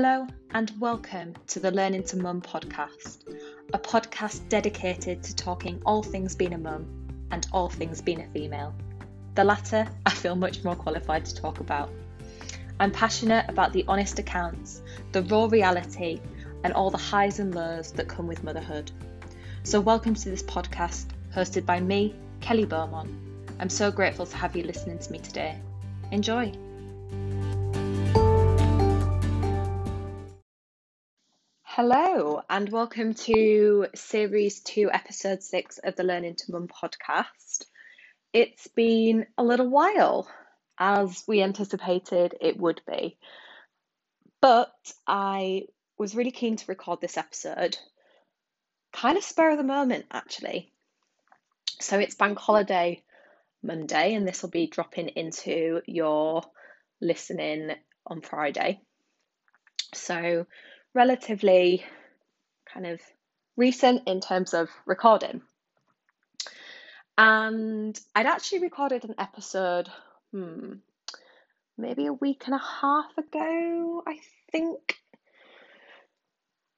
Hello, 0.00 0.28
and 0.52 0.72
welcome 0.78 1.34
to 1.48 1.58
the 1.58 1.72
Learning 1.72 2.04
to 2.04 2.16
Mum 2.16 2.40
podcast, 2.40 3.34
a 3.74 3.78
podcast 3.80 4.48
dedicated 4.48 5.24
to 5.24 5.34
talking 5.34 5.82
all 5.84 6.04
things 6.04 6.36
being 6.36 6.52
a 6.54 6.58
mum 6.58 6.86
and 7.32 7.48
all 7.52 7.68
things 7.68 8.00
being 8.00 8.20
a 8.20 8.28
female. 8.28 8.72
The 9.34 9.42
latter, 9.42 9.88
I 10.06 10.10
feel 10.10 10.36
much 10.36 10.62
more 10.62 10.76
qualified 10.76 11.24
to 11.24 11.34
talk 11.34 11.58
about. 11.58 11.90
I'm 12.78 12.92
passionate 12.92 13.46
about 13.48 13.72
the 13.72 13.84
honest 13.88 14.20
accounts, 14.20 14.82
the 15.10 15.22
raw 15.22 15.46
reality, 15.46 16.20
and 16.62 16.72
all 16.74 16.90
the 16.92 16.96
highs 16.96 17.40
and 17.40 17.52
lows 17.52 17.90
that 17.90 18.06
come 18.06 18.28
with 18.28 18.44
motherhood. 18.44 18.92
So, 19.64 19.80
welcome 19.80 20.14
to 20.14 20.30
this 20.30 20.44
podcast 20.44 21.06
hosted 21.34 21.66
by 21.66 21.80
me, 21.80 22.14
Kelly 22.40 22.66
Beaumont. 22.66 23.10
I'm 23.58 23.68
so 23.68 23.90
grateful 23.90 24.26
to 24.26 24.36
have 24.36 24.54
you 24.54 24.62
listening 24.62 25.00
to 25.00 25.10
me 25.10 25.18
today. 25.18 25.60
Enjoy. 26.12 26.52
Hello, 31.80 32.42
and 32.50 32.68
welcome 32.70 33.14
to 33.14 33.86
Series 33.94 34.58
2, 34.62 34.90
Episode 34.92 35.44
6 35.44 35.78
of 35.84 35.94
the 35.94 36.02
Learning 36.02 36.34
to 36.34 36.50
Mum 36.50 36.66
podcast. 36.66 37.66
It's 38.32 38.66
been 38.66 39.26
a 39.38 39.44
little 39.44 39.68
while, 39.68 40.28
as 40.76 41.22
we 41.28 41.40
anticipated 41.40 42.34
it 42.40 42.58
would 42.58 42.80
be. 42.84 43.16
But 44.40 44.74
I 45.06 45.66
was 45.96 46.16
really 46.16 46.32
keen 46.32 46.56
to 46.56 46.64
record 46.66 47.00
this 47.00 47.16
episode, 47.16 47.78
kind 48.92 49.16
of 49.16 49.22
spur 49.22 49.52
of 49.52 49.58
the 49.58 49.62
moment, 49.62 50.06
actually. 50.10 50.72
So 51.78 52.00
it's 52.00 52.16
Bank 52.16 52.40
Holiday 52.40 53.04
Monday, 53.62 54.14
and 54.14 54.26
this 54.26 54.42
will 54.42 54.50
be 54.50 54.66
dropping 54.66 55.10
into 55.10 55.80
your 55.86 56.42
listening 57.00 57.70
on 58.04 58.20
Friday. 58.20 58.80
So 59.94 60.44
relatively 60.94 61.84
kind 62.72 62.86
of 62.86 63.00
recent 63.56 64.06
in 64.06 64.20
terms 64.20 64.54
of 64.54 64.68
recording. 64.86 65.42
And 67.16 67.98
I'd 68.14 68.26
actually 68.26 68.60
recorded 68.60 69.04
an 69.04 69.16
episode, 69.18 69.88
hmm, 70.32 70.74
maybe 71.76 72.06
a 72.06 72.12
week 72.12 72.44
and 72.46 72.54
a 72.54 72.58
half 72.58 73.16
ago, 73.18 74.02
I 74.06 74.18
think. 74.52 74.98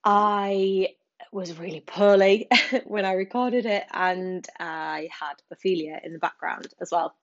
I 0.02 0.94
was 1.30 1.58
really 1.58 1.80
poorly 1.80 2.48
when 2.86 3.04
I 3.04 3.12
recorded 3.12 3.66
it, 3.66 3.84
and 3.92 4.46
I 4.58 5.08
had 5.12 5.34
Ophelia 5.50 6.00
in 6.02 6.14
the 6.14 6.18
background 6.18 6.68
as 6.80 6.90
well. 6.90 7.14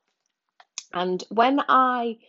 And 0.93 1.23
when 1.29 1.59
I 1.67 2.19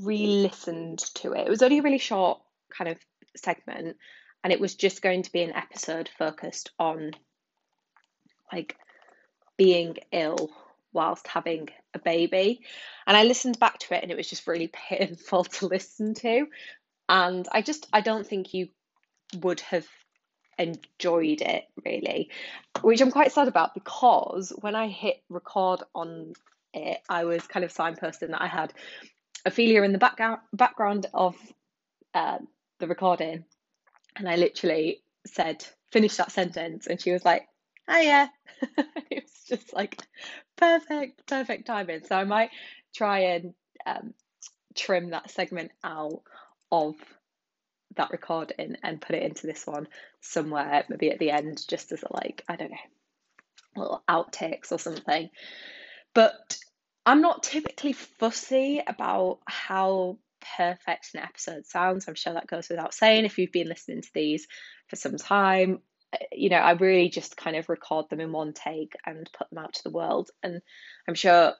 re 0.00 0.26
listened 0.26 1.00
to 1.16 1.32
it, 1.32 1.46
it 1.46 1.50
was 1.50 1.62
only 1.62 1.78
a 1.78 1.82
really 1.82 1.98
short 1.98 2.40
kind 2.70 2.90
of 2.90 2.98
segment 3.38 3.96
and 4.44 4.52
it 4.52 4.60
was 4.60 4.74
just 4.74 5.02
going 5.02 5.22
to 5.22 5.32
be 5.32 5.42
an 5.42 5.54
episode 5.54 6.08
focused 6.18 6.70
on 6.78 7.12
like 8.52 8.76
being 9.56 9.96
ill 10.12 10.50
whilst 10.92 11.26
having 11.26 11.68
a 11.94 11.98
baby. 11.98 12.60
And 13.06 13.16
i 13.16 13.24
listened 13.24 13.58
back 13.58 13.78
to 13.80 13.94
it 13.94 14.02
and 14.02 14.10
it 14.10 14.16
was 14.16 14.28
just 14.28 14.46
really 14.46 14.68
painful 14.72 15.44
to 15.44 15.66
listen 15.66 16.14
to. 16.14 16.46
And 17.08 17.46
i 17.52 17.62
just 17.62 17.86
i 17.92 18.00
don't 18.00 18.26
think 18.26 18.54
you 18.54 18.68
would 19.40 19.60
have 19.60 19.86
enjoyed 20.58 21.40
it 21.40 21.64
really 21.84 22.30
which 22.80 23.00
i'm 23.00 23.12
quite 23.12 23.30
sad 23.30 23.46
about 23.46 23.74
because 23.74 24.52
when 24.60 24.74
i 24.74 24.88
hit 24.88 25.22
record 25.28 25.82
on 25.94 26.32
it 26.74 26.98
i 27.08 27.24
was 27.24 27.46
kind 27.46 27.64
of 27.64 27.72
signposting 27.72 28.30
that 28.30 28.42
i 28.42 28.48
had 28.48 28.72
ophelia 29.46 29.82
in 29.82 29.92
the 29.92 29.98
background 29.98 30.40
background 30.52 31.06
of 31.14 31.36
uh, 32.14 32.38
the 32.78 32.86
recording 32.86 33.44
and 34.16 34.28
I 34.28 34.36
literally 34.36 35.02
said, 35.26 35.64
finish 35.92 36.16
that 36.16 36.32
sentence. 36.32 36.86
And 36.86 37.00
she 37.00 37.12
was 37.12 37.24
like, 37.24 37.48
oh 37.88 38.00
yeah. 38.00 38.28
it 39.10 39.24
was 39.24 39.44
just 39.48 39.72
like 39.72 40.00
perfect, 40.56 41.26
perfect 41.26 41.66
timing. 41.66 42.02
So 42.04 42.16
I 42.16 42.24
might 42.24 42.50
try 42.94 43.20
and 43.20 43.54
um, 43.86 44.14
trim 44.74 45.10
that 45.10 45.30
segment 45.30 45.70
out 45.84 46.22
of 46.70 46.94
that 47.96 48.10
recording 48.10 48.76
and 48.82 49.00
put 49.00 49.16
it 49.16 49.22
into 49.22 49.46
this 49.46 49.66
one 49.66 49.88
somewhere, 50.20 50.84
maybe 50.88 51.10
at 51.10 51.18
the 51.18 51.30
end, 51.30 51.64
just 51.68 51.92
as 51.92 52.02
a 52.02 52.12
like, 52.12 52.44
I 52.48 52.56
don't 52.56 52.70
know, 52.70 52.76
little 53.76 54.02
outtakes 54.08 54.72
or 54.72 54.78
something. 54.78 55.30
But 56.14 56.58
I'm 57.06 57.22
not 57.22 57.42
typically 57.42 57.92
fussy 57.92 58.82
about 58.86 59.38
how 59.46 60.18
perfect 60.56 61.10
an 61.14 61.20
episode 61.20 61.66
sounds. 61.66 62.08
I'm 62.08 62.14
sure 62.14 62.34
that 62.34 62.46
goes 62.46 62.68
without 62.68 62.94
saying 62.94 63.24
if 63.24 63.38
you've 63.38 63.52
been 63.52 63.68
listening 63.68 64.02
to 64.02 64.10
these 64.14 64.46
for 64.88 64.96
some 64.96 65.16
time. 65.16 65.80
Uh, 66.12 66.24
you 66.32 66.48
know, 66.48 66.56
I 66.56 66.72
really 66.72 67.08
just 67.08 67.36
kind 67.36 67.56
of 67.56 67.68
record 67.68 68.08
them 68.08 68.20
in 68.20 68.32
one 68.32 68.52
take 68.52 68.94
and 69.04 69.28
put 69.32 69.50
them 69.50 69.58
out 69.58 69.74
to 69.74 69.82
the 69.84 69.90
world. 69.90 70.30
And 70.42 70.60
I'm 71.06 71.14
sure 71.14 71.54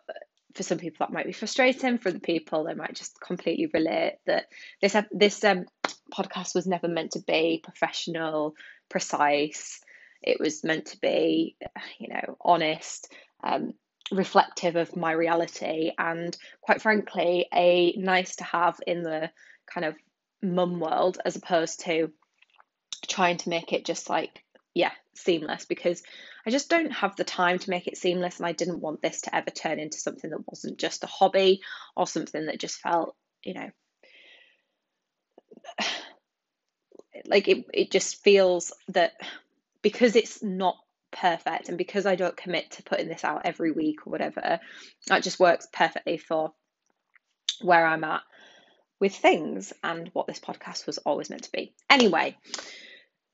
for 0.55 0.63
some 0.63 0.79
people 0.79 1.07
that 1.07 1.13
might 1.13 1.27
be 1.27 1.33
frustrating. 1.33 1.99
For 1.99 2.11
the 2.11 2.21
people, 2.21 2.65
they 2.65 2.75
might 2.75 2.95
just 2.95 3.21
completely 3.21 3.71
relate 3.73 4.19
that 4.27 4.47
this 4.81 4.97
this 5.13 5.45
um, 5.45 5.67
podcast 6.13 6.55
was 6.55 6.67
never 6.67 6.89
meant 6.89 7.13
to 7.13 7.21
be 7.21 7.61
professional, 7.63 8.55
precise. 8.89 9.81
It 10.23 10.41
was 10.41 10.65
meant 10.65 10.87
to 10.87 11.01
be, 11.01 11.57
you 11.99 12.09
know, 12.09 12.37
honest. 12.41 13.13
Um, 13.43 13.75
reflective 14.11 14.77
of 14.77 14.97
my 14.97 15.13
reality 15.13 15.93
and 15.99 16.37
quite 16.61 16.81
frankly 16.81 17.47
a 17.53 17.93
nice 17.97 18.37
to 18.37 18.45
have 18.45 18.81
in 18.87 19.03
the 19.03 19.31
kind 19.73 19.85
of 19.85 19.95
mum 20.43 20.81
world 20.81 21.19
as 21.25 21.37
opposed 21.37 21.81
to 21.81 22.11
trying 23.07 23.37
to 23.37 23.49
make 23.49 23.73
it 23.73 23.85
just 23.85 24.09
like 24.09 24.43
yeah 24.75 24.93
seamless 25.15 25.65
because 25.65 26.03
I 26.47 26.51
just 26.51 26.71
don't 26.71 26.93
have 26.93 27.17
the 27.17 27.25
time 27.25 27.59
to 27.59 27.71
make 27.71 27.87
it 27.87 27.99
seamless 27.99 28.39
and 28.39 28.47
I 28.47 28.53
didn't 28.53 28.81
want 28.81 29.03
this 29.03 29.23
to 29.23 29.35
ever 29.35 29.51
turn 29.51 29.79
into 29.79 29.99
something 29.99 30.31
that 30.31 30.47
wasn't 30.49 30.79
just 30.79 31.05
a 31.05 31.09
hobby 31.09 31.61
or 31.97 32.07
something 32.07 32.47
that 32.47 32.61
just 32.61 32.81
felt 32.81 33.15
you 33.43 33.55
know 33.55 33.71
like 37.27 37.49
it 37.49 37.67
it 37.75 37.91
just 37.91 38.23
feels 38.23 38.73
that 38.89 39.13
because 39.83 40.17
it's 40.17 40.43
not 40.43 40.77
perfect. 41.11 41.69
And 41.69 41.79
because 41.79 42.07
I 42.07 42.15
don't 42.15 42.37
commit 42.37 42.73
to 42.73 42.83
putting 42.83 43.09
this 43.09 43.25
out 43.25 43.43
every 43.45 43.73
week 43.73 44.07
or 44.07 44.11
whatever, 44.11 44.61
that 45.07 45.23
just 45.23 45.41
works 45.41 45.67
perfectly 45.73 46.19
for 46.19 46.53
where 47.61 47.87
I'm 47.87 48.05
at 48.05 48.23
with 49.01 49.15
things 49.15 49.73
and 49.83 50.09
what 50.13 50.27
this 50.27 50.41
podcast 50.41 50.87
was 50.87 50.99
always 50.99 51.31
meant 51.31 51.45
to 51.45 51.53
be. 51.53 51.75
Anyway, 51.89 52.37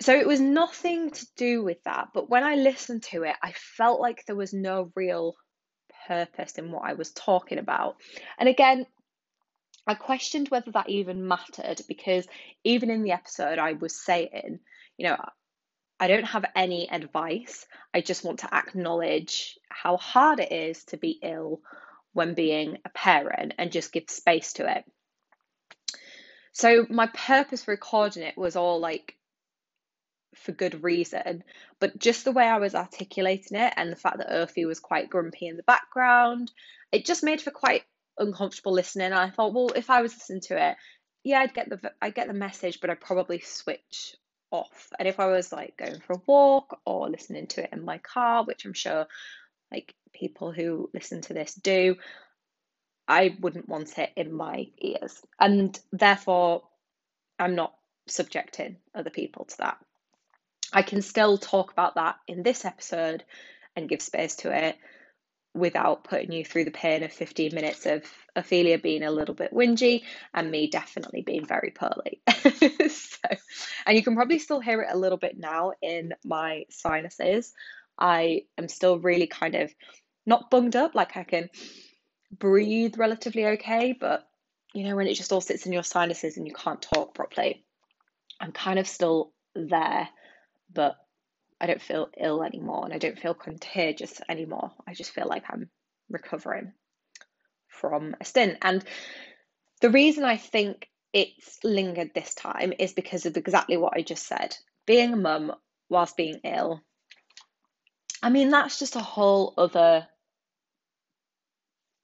so 0.01 0.15
it 0.15 0.27
was 0.27 0.41
nothing 0.41 1.11
to 1.11 1.27
do 1.37 1.63
with 1.63 1.83
that. 1.85 2.09
But 2.13 2.29
when 2.29 2.45
I 2.45 2.57
listened 2.57 3.05
to 3.05 3.23
it, 3.23 3.37
I 3.43 3.53
felt 3.53 4.01
like 4.01 4.25
there 4.27 4.37
was 4.37 4.53
no 4.53 4.91
real 4.95 5.35
purpose 6.07 6.59
in 6.59 6.71
what 6.71 6.85
I 6.85 6.95
was 6.95 7.13
talking 7.13 7.59
about. 7.59 7.97
And 8.39 8.49
again, 8.49 8.87
I 9.87 9.95
questioned 9.95 10.49
whether 10.49 10.71
that 10.73 10.89
even 10.89 11.29
mattered 11.29 11.81
because 11.89 12.27
even 12.63 12.91
in 12.91 13.03
the 13.03 13.13
episode, 13.13 13.59
I 13.59 13.75
was 13.75 13.95
saying, 13.95 14.61
you 14.97 15.07
know, 15.07 15.17
I 16.01 16.09
don't 16.09 16.25
have 16.25 16.45
any 16.57 16.91
advice. 16.91 17.67
I 17.93 18.01
just 18.01 18.25
want 18.25 18.41
to 18.41 18.55
acknowledge 18.55 19.59
how 19.69 19.97
hard 19.97 20.41
it 20.41 20.53
is 20.53 20.85
to 20.87 20.97
be 20.97 21.19
ill 21.23 21.61
when 22.13 22.35
being 22.35 22.79
a 22.85 22.89
parent 22.91 23.55
and 23.59 23.73
just 23.73 23.93
give 23.93 24.09
space 24.09 24.55
to 24.55 24.77
it. 24.77 24.85
So, 26.53 26.87
my 26.89 27.09
purpose 27.09 27.65
for 27.65 27.73
recording 27.73 28.23
it 28.23 28.39
was 28.39 28.55
all 28.57 28.79
like 28.81 29.17
for 30.35 30.53
good 30.53 30.83
reason, 30.83 31.43
but 31.81 31.99
just 31.99 32.25
the 32.25 32.33
way 32.33 32.45
I 32.45 32.59
was 32.59 32.75
articulating 32.75 33.59
it 33.59 33.73
and 33.77 33.91
the 33.91 33.97
fact 33.97 34.19
that 34.19 34.31
Earthy 34.31 34.65
was 34.65 34.81
quite 34.81 35.11
grumpy 35.11 35.49
in 35.49 35.57
the 35.57 35.63
background, 35.65 36.53
it 36.93 37.07
just 37.07 37.25
made 37.25 37.41
for 37.41 37.51
quite 37.51 37.83
uncomfortable 38.19 38.73
listening. 38.73 39.07
And 39.07 39.15
I 39.15 39.31
thought, 39.31 39.55
well, 39.55 39.71
if 39.75 39.91
I 39.91 40.03
was 40.03 40.15
listening 40.15 40.43
to 40.43 40.71
it, 40.71 40.77
yeah, 41.25 41.41
I'd 41.41 41.55
get 41.55 41.69
the 41.69 41.93
I 42.01 42.11
get 42.11 42.29
the 42.29 42.35
message, 42.35 42.81
but 42.81 42.91
I'd 42.91 43.01
probably 43.01 43.41
switch 43.41 44.17
off. 44.51 44.91
And 44.99 45.09
if 45.09 45.21
I 45.21 45.27
was 45.27 45.53
like 45.53 45.77
going 45.77 46.01
for 46.01 46.15
a 46.15 46.23
walk 46.27 46.81
or 46.85 47.09
listening 47.09 47.47
to 47.49 47.65
it 47.65 47.71
in 47.73 47.85
my 47.85 47.99
car, 47.99 48.45
which 48.45 48.65
I'm 48.65 48.73
sure 48.73 49.07
like 49.73 49.95
people 50.13 50.53
who 50.53 50.91
listen 50.95 51.21
to 51.23 51.35
this 51.35 51.55
do, 51.55 51.97
I 53.07 53.37
wouldn't 53.41 53.69
want 53.69 53.99
it 53.99 54.11
in 54.17 54.33
my 54.33 54.69
ears. 54.79 55.21
And 55.39 55.79
therefore, 55.93 56.63
I'm 57.39 57.55
not 57.55 57.75
subjecting 58.07 58.77
other 58.95 59.11
people 59.11 59.45
to 59.47 59.57
that. 59.59 59.79
I 60.73 60.83
can 60.83 61.03
still 61.03 61.39
talk 61.39 61.73
about 61.73 61.97
that 61.97 62.17
in 62.27 62.43
this 62.43 62.65
episode 62.65 63.25
and 63.77 63.89
give 63.89 64.03
space 64.03 64.37
to 64.37 64.53
it 64.53 64.77
without 65.55 66.03
putting 66.05 66.33
you 66.33 66.45
through 66.45 66.65
the 66.65 66.71
pain 66.71 67.05
of 67.05 67.13
15 67.13 67.55
minutes 67.55 67.87
of 67.87 68.03
Ophelia 68.35 68.79
being 68.79 69.05
a 69.05 69.11
little 69.11 69.35
bit 69.35 69.55
whingy 69.55 70.03
and 70.35 70.51
me 70.51 70.67
definitely 70.67 71.23
being 71.23 71.47
very 71.47 71.71
poorly. 71.71 72.21
so, 72.89 73.19
and 73.87 73.97
you 73.97 74.03
can 74.03 74.17
probably 74.17 74.41
still 74.41 74.61
hear 74.61 74.83
it 74.83 74.89
a 74.91 74.99
little 74.99 75.19
bit 75.19 75.39
now 75.39 75.73
in 75.81 76.13
my 76.25 76.65
sinuses. 76.71 77.53
I 77.97 78.43
am 78.59 78.67
still 78.67 78.99
really 78.99 79.29
kind 79.29 79.55
of 79.55 79.73
not 80.27 80.51
bunged 80.51 80.75
up, 80.75 80.97
like 80.97 81.17
I 81.17 81.23
can 81.23 81.49
breathe 82.37 82.99
relatively 82.99 83.47
okay, 83.47 83.97
but 83.99 84.27
you 84.73 84.83
know, 84.83 84.97
when 84.97 85.07
it 85.07 85.15
just 85.15 85.33
all 85.33 85.41
sits 85.41 85.67
in 85.67 85.73
your 85.73 85.85
sinuses 85.85 86.37
and 86.37 86.49
you 86.49 86.53
can't 86.53 86.83
talk 86.83 87.15
properly, 87.15 87.65
I'm 88.41 88.51
kind 88.51 88.81
of 88.81 88.89
still 88.89 89.33
there, 89.55 90.09
but 90.73 90.97
I 91.61 91.67
don't 91.67 91.83
feel 91.83 92.09
ill 92.19 92.43
anymore 92.43 92.85
and 92.85 92.93
I 92.93 92.99
don't 92.99 93.19
feel 93.19 93.35
contagious 93.35 94.21
anymore. 94.29 94.73
I 94.87 94.95
just 94.95 95.13
feel 95.13 95.27
like 95.27 95.45
I'm 95.49 95.71
recovering 96.11 96.73
from 97.69 98.17
a 98.21 98.25
stint. 98.25 98.59
And 98.63 98.85
the 99.81 99.91
reason 99.91 100.25
I 100.25 100.37
think 100.37 100.89
it's 101.13 101.59
lingered 101.63 102.11
this 102.15 102.35
time 102.35 102.73
is 102.79 102.93
because 102.93 103.27
of 103.27 103.37
exactly 103.37 103.77
what 103.77 103.97
I 103.97 104.03
just 104.03 104.27
said. 104.27 104.57
Being 104.87 105.13
a 105.13 105.17
mum 105.17 105.53
whilst 105.89 106.17
being 106.17 106.41
ill, 106.45 106.83
I 108.23 108.31
mean, 108.31 108.51
that's 108.51 108.79
just 108.79 108.97
a 108.97 109.01
whole 109.01 109.55
other 109.57 110.07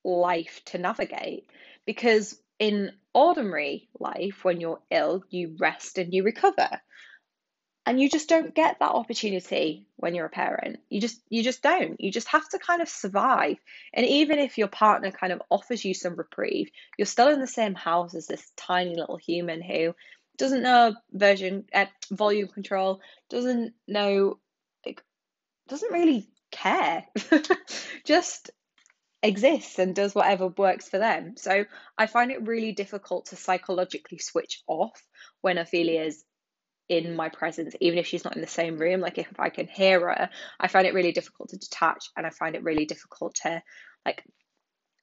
life 0.04 0.60
to 0.66 0.78
navigate 0.78 1.46
because 1.86 2.38
in 2.58 2.92
ordinary 3.14 3.88
life, 3.98 4.44
when 4.44 4.60
you're 4.60 4.82
ill, 4.90 5.24
you 5.30 5.56
rest 5.58 5.98
and 5.98 6.12
you 6.12 6.22
recover. 6.22 6.80
And 7.86 8.00
you 8.00 8.10
just 8.10 8.28
don't 8.28 8.54
get 8.54 8.78
that 8.78 8.90
opportunity 8.90 9.86
when 9.96 10.14
you're 10.14 10.26
a 10.26 10.30
parent. 10.30 10.78
You 10.90 11.00
just 11.00 11.20
you 11.30 11.42
just 11.42 11.62
don't. 11.62 12.00
You 12.00 12.12
just 12.12 12.28
have 12.28 12.48
to 12.50 12.58
kind 12.58 12.82
of 12.82 12.88
survive. 12.88 13.56
And 13.94 14.06
even 14.06 14.38
if 14.38 14.58
your 14.58 14.68
partner 14.68 15.10
kind 15.10 15.32
of 15.32 15.42
offers 15.50 15.84
you 15.84 15.94
some 15.94 16.14
reprieve, 16.14 16.68
you're 16.98 17.06
still 17.06 17.28
in 17.28 17.40
the 17.40 17.46
same 17.46 17.74
house 17.74 18.14
as 18.14 18.26
this 18.26 18.52
tiny 18.56 18.94
little 18.94 19.16
human 19.16 19.62
who 19.62 19.94
doesn't 20.36 20.62
know 20.62 20.94
version 21.12 21.64
uh, 21.74 21.86
volume 22.10 22.48
control, 22.48 23.00
doesn't 23.30 23.72
know 23.88 24.38
like 24.84 25.02
doesn't 25.68 25.92
really 25.92 26.28
care. 26.50 27.06
just 28.04 28.50
exists 29.22 29.78
and 29.78 29.94
does 29.94 30.14
whatever 30.14 30.48
works 30.48 30.88
for 30.88 30.98
them. 30.98 31.34
So 31.36 31.64
I 31.96 32.06
find 32.06 32.30
it 32.30 32.46
really 32.46 32.72
difficult 32.72 33.26
to 33.26 33.36
psychologically 33.36 34.18
switch 34.18 34.62
off 34.66 35.02
when 35.40 35.58
Ophelia's 35.58 36.24
in 36.90 37.14
my 37.14 37.28
presence, 37.28 37.76
even 37.80 38.00
if 38.00 38.06
she's 38.08 38.24
not 38.24 38.34
in 38.34 38.42
the 38.42 38.48
same 38.48 38.76
room. 38.76 39.00
Like 39.00 39.16
if 39.16 39.28
I 39.38 39.48
can 39.48 39.68
hear 39.68 40.00
her, 40.00 40.28
I 40.58 40.66
find 40.66 40.86
it 40.86 40.92
really 40.92 41.12
difficult 41.12 41.50
to 41.50 41.56
detach 41.56 42.10
and 42.16 42.26
I 42.26 42.30
find 42.30 42.56
it 42.56 42.64
really 42.64 42.84
difficult 42.84 43.36
to 43.44 43.62
like 44.04 44.24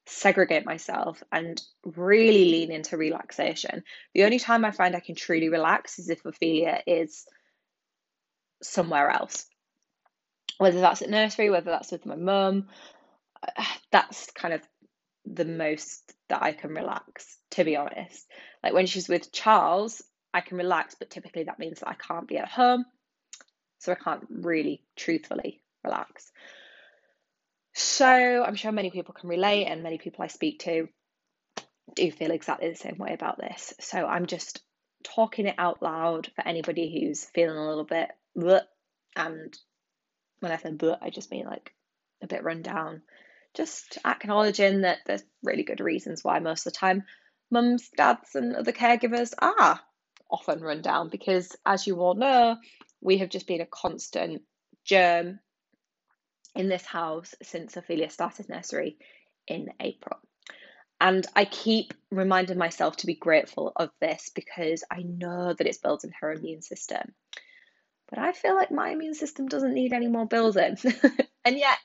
segregate 0.06 0.66
myself 0.66 1.22
and 1.32 1.60
really 1.84 2.50
lean 2.50 2.70
into 2.70 2.98
relaxation. 2.98 3.82
The 4.12 4.24
only 4.24 4.38
time 4.38 4.66
I 4.66 4.70
find 4.70 4.94
I 4.94 5.00
can 5.00 5.14
truly 5.14 5.48
relax 5.48 5.98
is 5.98 6.10
if 6.10 6.24
Ophelia 6.26 6.82
is 6.86 7.24
somewhere 8.62 9.08
else. 9.08 9.46
Whether 10.58 10.80
that's 10.80 11.00
at 11.00 11.08
nursery, 11.08 11.48
whether 11.48 11.70
that's 11.70 11.90
with 11.90 12.04
my 12.04 12.16
mum, 12.16 12.68
that's 13.90 14.30
kind 14.32 14.52
of 14.52 14.60
the 15.24 15.46
most 15.46 16.12
that 16.28 16.42
I 16.42 16.52
can 16.52 16.74
relax, 16.74 17.38
to 17.52 17.64
be 17.64 17.76
honest. 17.76 18.26
Like 18.62 18.74
when 18.74 18.86
she's 18.86 19.08
with 19.08 19.32
Charles, 19.32 20.02
I 20.32 20.40
can 20.40 20.56
relax, 20.56 20.94
but 20.94 21.10
typically 21.10 21.44
that 21.44 21.58
means 21.58 21.80
that 21.80 21.88
I 21.88 21.94
can't 21.94 22.28
be 22.28 22.38
at 22.38 22.48
home. 22.48 22.84
So 23.78 23.92
I 23.92 23.94
can't 23.94 24.26
really 24.30 24.82
truthfully 24.96 25.62
relax. 25.84 26.30
So 27.74 28.44
I'm 28.44 28.56
sure 28.56 28.72
many 28.72 28.90
people 28.90 29.14
can 29.14 29.28
relate, 29.28 29.66
and 29.66 29.82
many 29.82 29.98
people 29.98 30.24
I 30.24 30.28
speak 30.28 30.60
to 30.60 30.88
do 31.94 32.10
feel 32.10 32.32
exactly 32.32 32.68
the 32.68 32.76
same 32.76 32.98
way 32.98 33.14
about 33.14 33.38
this. 33.38 33.74
So 33.80 34.04
I'm 34.04 34.26
just 34.26 34.62
talking 35.04 35.46
it 35.46 35.54
out 35.58 35.82
loud 35.82 36.28
for 36.34 36.46
anybody 36.46 36.92
who's 36.92 37.24
feeling 37.24 37.56
a 37.56 37.68
little 37.68 37.84
bit 37.84 38.10
bleh, 38.36 38.62
and 39.14 39.56
when 40.40 40.52
I 40.52 40.56
say 40.56 40.70
bleh, 40.70 40.98
I 41.00 41.10
just 41.10 41.30
mean 41.30 41.46
like 41.46 41.72
a 42.20 42.26
bit 42.26 42.42
run 42.42 42.62
down 42.62 43.02
just 43.54 43.98
acknowledging 44.04 44.82
that 44.82 44.98
there's 45.06 45.24
really 45.42 45.62
good 45.62 45.80
reasons 45.80 46.22
why 46.22 46.38
most 46.38 46.66
of 46.66 46.72
the 46.72 46.78
time 46.78 47.04
mums, 47.50 47.88
dads, 47.96 48.34
and 48.34 48.54
other 48.54 48.72
caregivers 48.72 49.32
are 49.38 49.80
often 50.30 50.60
run 50.60 50.82
down 50.82 51.08
because, 51.08 51.56
as 51.64 51.86
you 51.86 52.00
all 52.00 52.14
know, 52.14 52.56
we 53.00 53.18
have 53.18 53.28
just 53.28 53.46
been 53.46 53.60
a 53.60 53.66
constant 53.66 54.42
germ 54.84 55.38
in 56.54 56.68
this 56.68 56.84
house 56.84 57.34
since 57.42 57.76
Ophelia 57.76 58.10
started 58.10 58.48
nursery 58.48 58.98
in 59.46 59.70
April. 59.80 60.18
And 61.00 61.24
I 61.36 61.44
keep 61.44 61.94
reminding 62.10 62.58
myself 62.58 62.96
to 62.98 63.06
be 63.06 63.14
grateful 63.14 63.72
of 63.76 63.90
this 64.00 64.30
because 64.34 64.82
I 64.90 65.02
know 65.02 65.54
that 65.54 65.66
it's 65.66 65.78
building 65.78 66.12
her 66.20 66.32
immune 66.32 66.62
system. 66.62 67.14
But 68.10 68.18
I 68.18 68.32
feel 68.32 68.56
like 68.56 68.72
my 68.72 68.90
immune 68.90 69.14
system 69.14 69.46
doesn't 69.46 69.74
need 69.74 69.92
any 69.92 70.08
more 70.08 70.26
building. 70.26 70.76
and 71.44 71.56
yet, 71.56 71.78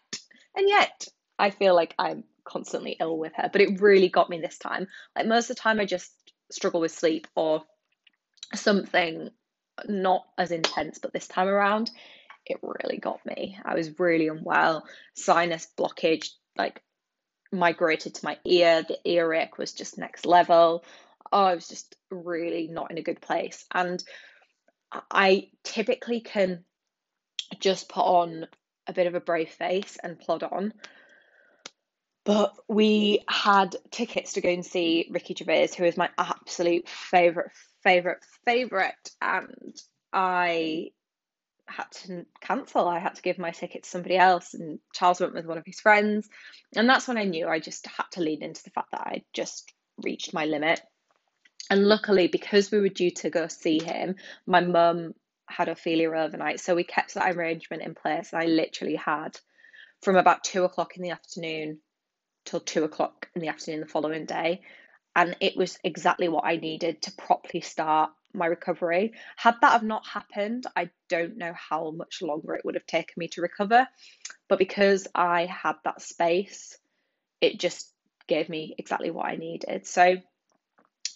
and 0.56 0.68
yet, 0.68 1.08
I 1.38 1.52
feel 1.52 1.76
like 1.76 1.94
I'm 2.00 2.24
constantly 2.44 2.98
ill 3.00 3.18
with 3.18 3.34
her, 3.36 3.50
but 3.52 3.62
it 3.62 3.82
really 3.82 4.10
got 4.10 4.30
me 4.30 4.40
this 4.40 4.58
time. 4.58 4.88
Like 5.16 5.28
most 5.28 5.50
of 5.50 5.56
the 5.56 5.62
time, 5.62 5.80
I 5.80 5.86
just 5.86 6.12
struggle 6.52 6.82
with 6.82 6.92
sleep 6.92 7.28
or 7.36 7.64
something 8.56 9.30
not 9.88 10.26
as 10.38 10.52
intense, 10.52 11.00
but 11.00 11.14
this 11.14 11.28
time 11.28 11.48
around, 11.48 11.92
it 12.46 12.60
really 12.62 12.98
got 12.98 13.26
me. 13.26 13.58
I 13.64 13.76
was 13.76 14.00
really 14.00 14.28
unwell, 14.28 14.86
sinus 15.16 15.68
blockage, 15.78 16.30
like 16.58 16.82
migrated 17.52 18.16
to 18.16 18.26
my 18.26 18.38
ear. 18.46 18.84
The 18.84 19.00
earache 19.06 19.58
was 19.58 19.74
just 19.74 19.98
next 19.98 20.26
level. 20.26 20.84
Oh, 21.32 21.46
I 21.46 21.56
was 21.56 21.68
just 21.68 21.96
really 22.12 22.68
not 22.68 22.92
in 22.92 22.98
a 22.98 23.04
good 23.04 23.22
place. 23.22 23.66
And 23.74 24.04
I 25.10 25.50
typically 25.64 26.22
can 26.22 26.64
just 27.60 27.90
put 27.90 28.02
on 28.02 28.48
a 28.88 28.94
bit 28.94 29.08
of 29.08 29.16
a 29.16 29.20
brave 29.20 29.50
face 29.50 29.98
and 30.04 30.20
plod 30.20 30.44
on. 30.44 30.74
But 32.26 32.54
we 32.70 33.24
had 33.28 33.76
tickets 33.92 34.34
to 34.34 34.42
go 34.42 34.50
and 34.50 34.66
see 34.66 35.10
Ricky 35.12 35.36
Gervais, 35.38 35.72
who 35.78 35.84
is 35.84 35.98
my 35.98 36.10
absolute 36.18 36.88
favourite, 36.88 37.52
favourite, 37.84 38.24
favourite. 38.46 39.12
And 39.22 39.76
I 40.14 40.92
had 41.68 41.92
to 41.92 42.26
cancel. 42.40 42.88
I 42.88 43.00
had 43.00 43.16
to 43.16 43.22
give 43.22 43.38
my 43.38 43.52
ticket 43.52 43.84
to 43.84 43.90
somebody 43.90 44.16
else, 44.16 44.54
and 44.54 44.80
Charles 44.94 45.20
went 45.20 45.34
with 45.34 45.46
one 45.46 45.58
of 45.58 45.66
his 45.66 45.82
friends. 45.82 46.30
And 46.76 46.88
that's 46.88 47.08
when 47.08 47.18
I 47.18 47.26
knew 47.26 47.48
I 47.48 47.60
just 47.60 47.88
had 47.88 48.06
to 48.14 48.22
lean 48.22 48.42
into 48.42 48.64
the 48.64 48.70
fact 48.70 48.92
that 48.92 49.02
I 49.02 49.24
just 49.34 49.74
reached 50.02 50.34
my 50.34 50.46
limit. 50.46 50.82
And 51.70 51.86
luckily, 51.86 52.28
because 52.28 52.72
we 52.72 52.80
were 52.80 52.90
due 52.90 53.12
to 53.12 53.30
go 53.30 53.48
see 53.48 53.84
him, 53.84 54.16
my 54.46 54.62
mum 54.62 55.14
had 55.48 55.68
Ophelia 55.70 56.12
overnight. 56.12 56.60
So 56.60 56.76
we 56.76 56.84
kept 56.84 57.16
that 57.16 57.36
arrangement 57.36 57.84
in 57.84 57.96
place. 57.96 58.34
I 58.34 58.46
literally 58.46 58.96
had 58.96 59.38
from 60.02 60.16
about 60.16 60.44
two 60.44 60.64
o'clock 60.64 60.96
in 60.96 61.04
the 61.04 61.12
afternoon 61.12 61.80
till 62.46 62.60
two 62.60 62.84
o'clock 62.84 63.30
in 63.36 63.42
the 63.42 63.48
afternoon 63.48 63.80
the 63.82 63.88
following 63.88 64.26
day. 64.26 64.62
And 65.16 65.36
it 65.40 65.56
was 65.56 65.78
exactly 65.84 66.28
what 66.28 66.46
I 66.46 66.56
needed 66.56 67.04
to 67.04 67.12
properly 67.12 67.62
start 67.62 68.12
my 68.34 68.48
recovery. 68.48 69.14
Had 69.36 69.56
that 69.62 69.74
have 69.74 69.84
not 69.84 70.08
happened, 70.08 70.66
I 70.76 70.90
don't 71.08 71.38
know 71.38 71.54
how 71.54 71.92
much 71.92 72.22
longer 72.22 72.56
it 72.56 72.66
would 72.66 72.76
have 72.76 72.86
taken 72.86 73.14
me 73.18 73.28
to 73.30 73.42
recover. 73.42 73.88
But 74.48 74.60
because 74.60 75.08
I 75.14 75.46
had 75.46 75.76
that 75.84 76.02
space, 76.02 76.78
it 77.42 77.60
just 77.60 77.92
gave 78.28 78.50
me 78.50 78.76
exactly 78.78 79.12
what 79.12 79.28
I 79.28 79.36
needed. 79.36 79.86
So, 79.86 80.16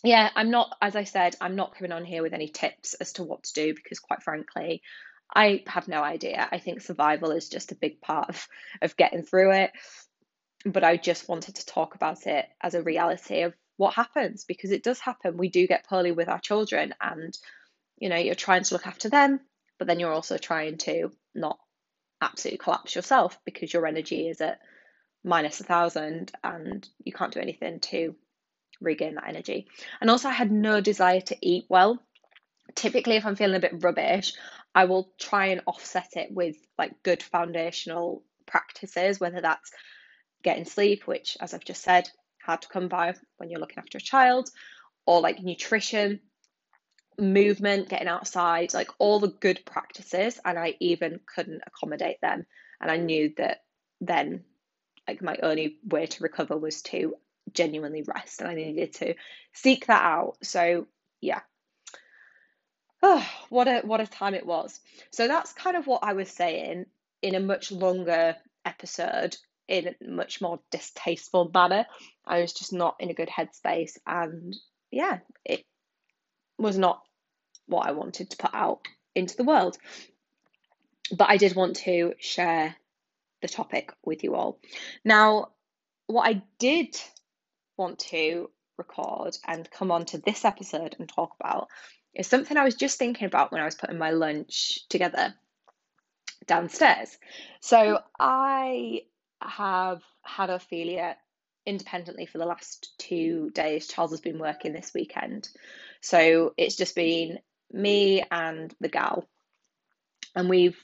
yeah, 0.04 0.30
I'm 0.36 0.52
not, 0.52 0.76
as 0.82 0.96
I 0.96 1.06
said, 1.06 1.36
I'm 1.42 1.56
not 1.56 1.76
coming 1.76 1.92
on 1.92 2.06
here 2.06 2.22
with 2.22 2.34
any 2.34 2.50
tips 2.50 2.94
as 2.96 3.14
to 3.14 3.24
what 3.24 3.44
to 3.44 3.54
do 3.54 3.74
because, 3.74 4.00
quite 4.00 4.22
frankly, 4.22 4.84
I 5.34 5.64
have 5.66 5.88
no 5.88 6.04
idea. 6.04 6.48
I 6.52 6.60
think 6.60 6.82
survival 6.82 7.32
is 7.32 7.50
just 7.50 7.72
a 7.72 7.76
big 7.76 8.00
part 8.00 8.30
of, 8.30 8.48
of 8.82 8.96
getting 8.96 9.24
through 9.24 9.54
it 9.54 9.72
but 10.66 10.84
I 10.84 10.98
just 10.98 11.30
wanted 11.30 11.56
to 11.56 11.66
talk 11.66 11.96
about 11.96 12.26
it 12.28 12.46
as 12.62 12.74
a 12.74 12.82
reality 12.82 13.42
of 13.42 13.54
what 13.78 13.94
happens 13.94 14.44
because 14.44 14.72
it 14.72 14.84
does 14.84 15.00
happen. 15.00 15.38
We 15.38 15.50
do 15.50 15.68
get 15.68 15.88
poorly 15.88 16.12
with 16.12 16.30
our 16.30 16.40
children, 16.40 16.94
and 17.00 17.38
you 17.98 18.10
know, 18.10 18.16
you're 18.16 18.36
trying 18.36 18.64
to 18.64 18.74
look 18.74 18.88
after 18.88 19.10
them, 19.10 19.40
but 19.78 19.88
then 19.88 20.00
you're 20.00 20.14
also 20.14 20.38
trying 20.38 20.78
to 20.80 21.12
not 21.36 21.60
absolutely 22.22 22.58
collapse 22.58 22.96
yourself 22.96 23.38
because 23.46 23.72
your 23.72 23.86
energy 23.86 24.28
is 24.28 24.42
at 24.42 24.60
minus 25.24 25.60
a 25.60 25.64
thousand 25.64 26.32
and 26.44 26.88
you 27.04 27.12
can't 27.12 27.34
do 27.34 27.40
anything 27.40 27.80
to 27.80 28.16
regain 28.82 29.16
that 29.16 29.28
energy. 29.28 29.68
And 30.02 30.10
also, 30.10 30.30
I 30.30 30.34
had 30.34 30.52
no 30.52 30.82
desire 30.82 31.22
to 31.22 31.38
eat 31.42 31.66
well. 31.70 32.02
Typically, 32.76 33.16
if 33.16 33.26
I'm 33.26 33.36
feeling 33.36 33.56
a 33.56 33.62
bit 33.62 33.84
rubbish, 33.84 34.34
I 34.74 34.86
will 34.86 35.12
try 35.20 35.48
and 35.48 35.62
offset 35.66 36.12
it 36.16 36.32
with 36.32 36.56
like 36.78 37.04
good 37.04 37.24
foundational 37.24 38.24
practices, 38.46 39.20
whether 39.20 39.42
that's 39.42 39.72
getting 40.44 40.66
sleep, 40.66 41.08
which, 41.08 41.38
as 41.40 41.54
I've 41.54 41.66
just 41.66 41.82
said, 41.82 42.10
hard 42.44 42.62
to 42.62 42.68
come 42.68 42.88
by 42.88 43.14
when 43.38 43.50
you're 43.50 43.60
looking 43.60 43.80
after 43.80 43.98
a 43.98 44.02
child, 44.02 44.50
or 45.06 45.22
like 45.22 45.42
nutrition, 45.42 46.20
movement, 47.20 47.90
getting 47.90 48.08
outside, 48.08 48.74
like 48.74 48.90
all 49.00 49.20
the 49.20 49.28
good 49.28 49.66
practices. 49.66 50.40
And 50.44 50.58
I 50.58 50.76
even 50.80 51.20
couldn't 51.34 51.62
accommodate 51.66 52.22
them. 52.22 52.46
And 52.80 52.92
I 52.92 52.98
knew 52.98 53.34
that 53.38 53.64
then, 54.02 54.44
like, 55.08 55.22
my 55.22 55.38
only 55.42 55.78
way 55.84 56.06
to 56.06 56.24
recover 56.24 56.58
was 56.58 56.82
to 56.84 57.16
genuinely 57.54 58.04
rest, 58.04 58.42
and 58.42 58.50
I 58.50 58.56
needed 58.56 58.94
to 58.96 59.16
seek 59.54 59.88
that 59.88 60.02
out. 60.02 60.38
So, 60.44 60.88
yeah. 61.22 61.42
Oh, 63.02 63.28
what 63.50 63.68
a 63.68 63.80
what 63.82 64.02
a 64.02 64.08
time 64.08 64.34
it 64.34 64.46
was. 64.46 64.80
So 65.12 65.28
that's 65.28 65.54
kind 65.54 65.76
of 65.76 65.88
what 65.88 66.04
I 66.04 66.14
was 66.14 66.30
saying 66.30 66.86
in 67.22 67.36
a 67.36 67.40
much 67.40 67.72
longer 67.72 68.36
episode 68.66 69.36
in 69.68 69.88
a 69.88 70.10
much 70.10 70.42
more 70.42 70.60
distasteful 70.72 71.52
manner. 71.54 71.86
I 72.26 72.42
was 72.42 72.54
just 72.54 72.74
not 72.74 72.96
in 73.00 73.10
a 73.10 73.14
good 73.14 73.30
headspace, 73.30 73.98
and 74.06 74.56
yeah, 74.92 75.20
it 75.46 75.66
was 76.58 76.78
not 76.78 77.02
what 77.68 77.88
I 77.88 77.92
wanted 77.92 78.32
to 78.32 78.38
put 78.38 78.54
out 78.54 78.82
into 79.16 79.36
the 79.36 79.44
world. 79.44 79.78
But 81.16 81.30
I 81.30 81.38
did 81.38 81.56
want 81.56 81.78
to 81.78 82.14
share 82.20 82.76
the 83.42 83.48
topic 83.48 83.94
with 84.04 84.24
you 84.24 84.36
all. 84.36 84.60
Now, 85.06 85.50
what 86.08 86.28
I 86.28 86.42
did 86.60 87.00
want 87.78 88.00
to 88.00 88.50
record 88.78 89.38
and 89.46 89.70
come 89.70 89.92
on 89.92 90.06
to 90.06 90.18
this 90.18 90.46
episode 90.46 90.96
and 90.98 91.08
talk 91.08 91.36
about 91.40 91.68
is 92.14 92.28
something 92.28 92.58
I 92.58 92.64
was 92.64 92.76
just 92.76 92.98
thinking 92.98 93.28
about 93.28 93.52
when 93.52 93.62
I 93.62 93.66
was 93.66 93.76
putting 93.76 93.98
my 93.98 94.12
lunch 94.12 94.88
together 94.90 95.34
downstairs. 96.46 97.18
So 97.62 98.00
I 98.20 99.02
have 99.42 100.02
had 100.24 100.50
Ophelia 100.50 101.18
independently 101.66 102.26
for 102.26 102.38
the 102.38 102.46
last 102.46 102.98
two 102.98 103.50
days. 103.52 103.88
Charles 103.88 104.12
has 104.12 104.22
been 104.22 104.40
working 104.40 104.74
this 104.74 104.94
weekend. 104.94 105.50
So 106.02 106.54
it's 106.58 106.76
just 106.76 106.96
been 106.96 107.40
me 107.72 108.24
and 108.32 108.74
the 108.80 108.88
gal. 108.88 109.28
And 110.36 110.50
we've 110.50 110.78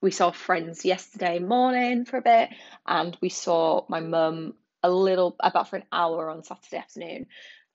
we 0.00 0.10
saw 0.10 0.32
friends 0.32 0.84
yesterday 0.84 1.38
morning 1.38 2.04
for 2.04 2.16
a 2.16 2.22
bit 2.22 2.50
and 2.86 3.16
we 3.20 3.28
saw 3.28 3.84
my 3.88 4.00
mum 4.00 4.54
a 4.82 4.90
little 4.90 5.36
about 5.38 5.70
for 5.70 5.76
an 5.76 5.84
hour 5.92 6.28
on 6.28 6.42
Saturday 6.42 6.78
afternoon. 6.78 7.26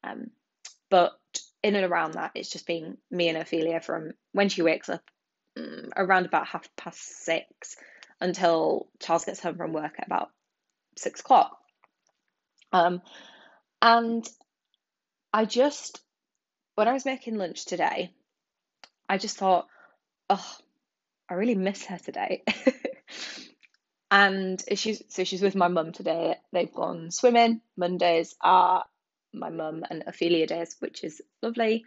Um, 0.04 0.32
but 0.90 1.18
in 1.64 1.76
and 1.76 1.86
around 1.86 2.14
that, 2.14 2.32
it's 2.36 2.50
just 2.50 2.68
been 2.68 2.98
me 3.10 3.30
and 3.30 3.38
Ophelia 3.38 3.80
from 3.80 4.12
when 4.34 4.50
she 4.50 4.62
wakes 4.62 4.90
up 4.90 5.04
um, 5.58 5.92
around 5.96 6.26
about 6.26 6.48
half 6.48 6.70
past 6.76 7.24
six 7.24 7.78
until 8.20 8.88
Charles 9.00 9.26
gets 9.26 9.40
home 9.40 9.58
from 9.58 9.74
work 9.74 9.94
at 9.98 10.08
about 10.08 10.30
six 10.96 11.20
o'clock. 11.20 11.58
Um, 12.72 13.02
and 13.82 14.28
I 15.34 15.46
just, 15.46 16.02
when 16.76 16.88
I 16.88 16.94
was 16.94 17.06
making 17.06 17.38
lunch 17.38 17.66
today, 17.66 18.12
I 19.08 19.18
just 19.18 19.38
thought, 19.38 19.68
oh, 20.30 20.58
I 21.30 21.36
really 21.36 21.56
miss 21.56 21.86
her 21.86 21.98
today. 21.98 22.44
and 24.12 24.64
she's 24.76 25.04
so 25.10 25.24
she's 25.24 25.42
with 25.42 25.56
my 25.56 25.68
mum 25.68 25.92
today. 25.92 26.36
They've 26.52 26.74
gone 26.74 27.12
swimming. 27.12 27.62
Mondays 27.76 28.36
are 28.42 28.86
my 29.34 29.50
mum 29.50 29.84
and 29.90 30.04
Ophelia 30.08 30.48
days, 30.48 30.76
which 30.80 31.04
is 31.04 31.22
lovely. 31.42 31.86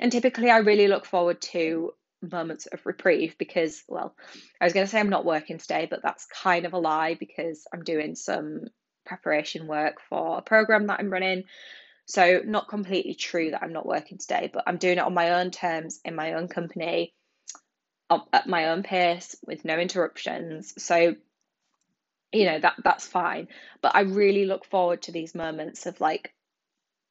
And 0.00 0.12
typically, 0.12 0.50
I 0.50 0.58
really 0.58 0.88
look 0.88 1.06
forward 1.06 1.40
to 1.42 1.94
moments 2.22 2.66
of 2.66 2.84
reprieve 2.84 3.36
because, 3.38 3.82
well, 3.88 4.14
I 4.60 4.64
was 4.64 4.72
going 4.72 4.86
to 4.86 4.90
say 4.90 5.00
I'm 5.00 5.10
not 5.10 5.24
working 5.24 5.58
today, 5.58 5.86
but 5.88 6.02
that's 6.02 6.26
kind 6.26 6.66
of 6.66 6.72
a 6.72 6.78
lie 6.78 7.14
because 7.14 7.66
I'm 7.72 7.82
doing 7.82 8.14
some 8.14 8.66
preparation 9.04 9.66
work 9.66 10.00
for 10.08 10.38
a 10.38 10.42
program 10.42 10.86
that 10.86 11.00
I'm 11.00 11.10
running. 11.10 11.44
So, 12.06 12.42
not 12.44 12.68
completely 12.68 13.14
true 13.14 13.50
that 13.50 13.62
I'm 13.62 13.72
not 13.72 13.86
working 13.86 14.18
today, 14.18 14.50
but 14.52 14.64
I'm 14.66 14.76
doing 14.76 14.98
it 14.98 15.04
on 15.04 15.14
my 15.14 15.40
own 15.40 15.50
terms 15.50 16.00
in 16.04 16.14
my 16.14 16.34
own 16.34 16.48
company 16.48 17.14
at 18.10 18.46
my 18.46 18.68
own 18.68 18.82
pace 18.82 19.34
with 19.46 19.64
no 19.64 19.76
interruptions. 19.76 20.72
So, 20.82 21.16
you 22.32 22.44
know, 22.44 22.58
that 22.60 22.74
that's 22.84 23.06
fine. 23.06 23.48
But 23.82 23.94
I 23.94 24.00
really 24.00 24.46
look 24.46 24.64
forward 24.64 25.02
to 25.02 25.12
these 25.12 25.34
moments 25.34 25.86
of 25.86 26.00
like 26.00 26.32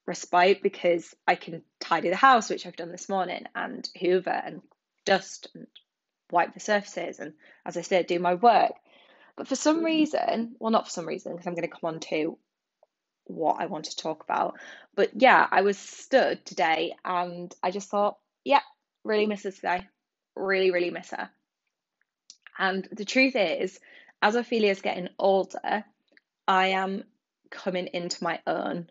respite 0.08 0.62
because 0.62 1.14
I 1.28 1.36
can 1.36 1.64
tidy 1.80 2.10
the 2.10 2.16
house, 2.16 2.50
which 2.50 2.66
I've 2.66 2.76
done 2.76 2.92
this 2.92 3.10
morning, 3.10 3.46
and 3.56 3.88
hoover 4.00 4.30
and 4.30 4.62
dust 5.06 5.50
and 5.54 5.68
wipe 6.32 6.54
the 6.54 6.60
surfaces 6.60 7.20
and 7.20 7.34
as 7.66 7.78
I 7.78 7.82
said, 7.82 8.08
do 8.08 8.20
my 8.20 8.36
work. 8.36 8.74
But 9.38 9.48
for 9.48 9.56
some 9.56 9.78
mm-hmm. 9.78 9.86
reason, 9.86 10.56
well 10.60 10.72
not 10.72 10.86
for 10.86 10.92
some 10.92 11.08
reason, 11.08 11.34
because 11.34 11.48
I'm 11.48 11.56
gonna 11.56 11.68
come 11.68 11.96
on 11.96 12.00
to 12.02 12.38
what 13.26 13.58
I 13.60 13.66
want 13.66 13.86
to 13.86 13.96
talk 13.96 14.24
about. 14.24 14.56
But 14.96 15.12
yeah, 15.16 15.48
I 15.50 15.62
was 15.62 15.78
stood 15.78 16.46
today 16.46 16.96
and 17.04 17.54
I 17.64 17.72
just 17.72 17.90
thought, 17.90 18.18
yeah, 18.44 18.62
really 19.04 19.26
miss 19.26 19.44
her 19.44 19.52
today 19.52 19.88
really, 20.36 20.72
really 20.72 20.92
miss 20.92 21.12
her. 21.12 21.30
And 22.58 22.88
the 22.92 23.06
truth 23.06 23.36
is, 23.36 23.80
as 24.22 24.36
Ophelia's 24.36 24.82
getting 24.82 25.10
older, 25.20 25.84
I 26.48 26.68
am 26.68 27.04
coming 27.52 27.88
into 27.88 28.24
my 28.24 28.40
own 28.48 28.90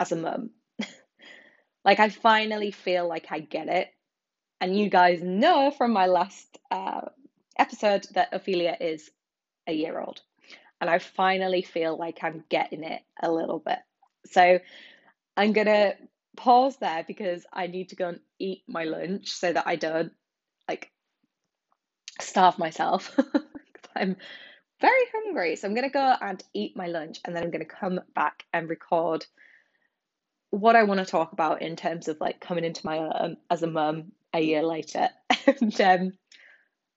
as 0.00 0.12
a 0.12 0.16
mum. 0.16 0.50
like, 1.84 2.00
I 2.00 2.08
finally 2.08 2.70
feel 2.70 3.08
like 3.08 3.26
I 3.30 3.40
get 3.40 3.68
it. 3.68 3.88
And 4.60 4.76
you 4.76 4.88
guys 4.90 5.22
know 5.22 5.70
from 5.70 5.92
my 5.92 6.06
last 6.06 6.58
uh, 6.70 7.02
episode 7.58 8.06
that 8.14 8.32
Ophelia 8.32 8.76
is 8.80 9.10
a 9.66 9.72
year 9.72 10.00
old. 10.00 10.20
And 10.80 10.88
I 10.88 10.98
finally 10.98 11.62
feel 11.62 11.96
like 11.96 12.22
I'm 12.22 12.44
getting 12.48 12.84
it 12.84 13.02
a 13.20 13.30
little 13.30 13.58
bit. 13.58 13.78
So 14.26 14.58
I'm 15.36 15.52
going 15.52 15.66
to 15.66 15.96
pause 16.36 16.76
there 16.76 17.04
because 17.06 17.44
I 17.52 17.66
need 17.66 17.90
to 17.90 17.96
go 17.96 18.08
and 18.08 18.20
eat 18.38 18.62
my 18.68 18.84
lunch 18.84 19.30
so 19.30 19.52
that 19.52 19.66
I 19.66 19.76
don't 19.76 20.12
like 20.68 20.90
starve 22.20 22.58
myself. 22.58 23.16
I'm 23.96 24.16
very 24.80 25.04
hungry. 25.12 25.56
So 25.56 25.66
I'm 25.66 25.74
going 25.74 25.88
to 25.88 25.92
go 25.92 26.14
and 26.20 26.42
eat 26.54 26.76
my 26.76 26.86
lunch 26.86 27.18
and 27.24 27.34
then 27.34 27.42
I'm 27.42 27.50
going 27.50 27.64
to 27.64 27.72
come 27.72 28.00
back 28.14 28.44
and 28.52 28.68
record 28.68 29.26
what 30.50 30.76
I 30.76 30.84
want 30.84 30.98
to 31.00 31.06
talk 31.06 31.32
about 31.32 31.60
in 31.60 31.76
terms 31.76 32.08
of 32.08 32.20
like 32.20 32.40
coming 32.40 32.64
into 32.64 32.86
my 32.86 32.98
own 32.98 33.36
as 33.50 33.62
a 33.62 33.66
mum 33.66 34.12
a 34.32 34.40
year 34.40 34.62
later. 34.62 35.08
and 35.60 35.80
um, 35.80 36.12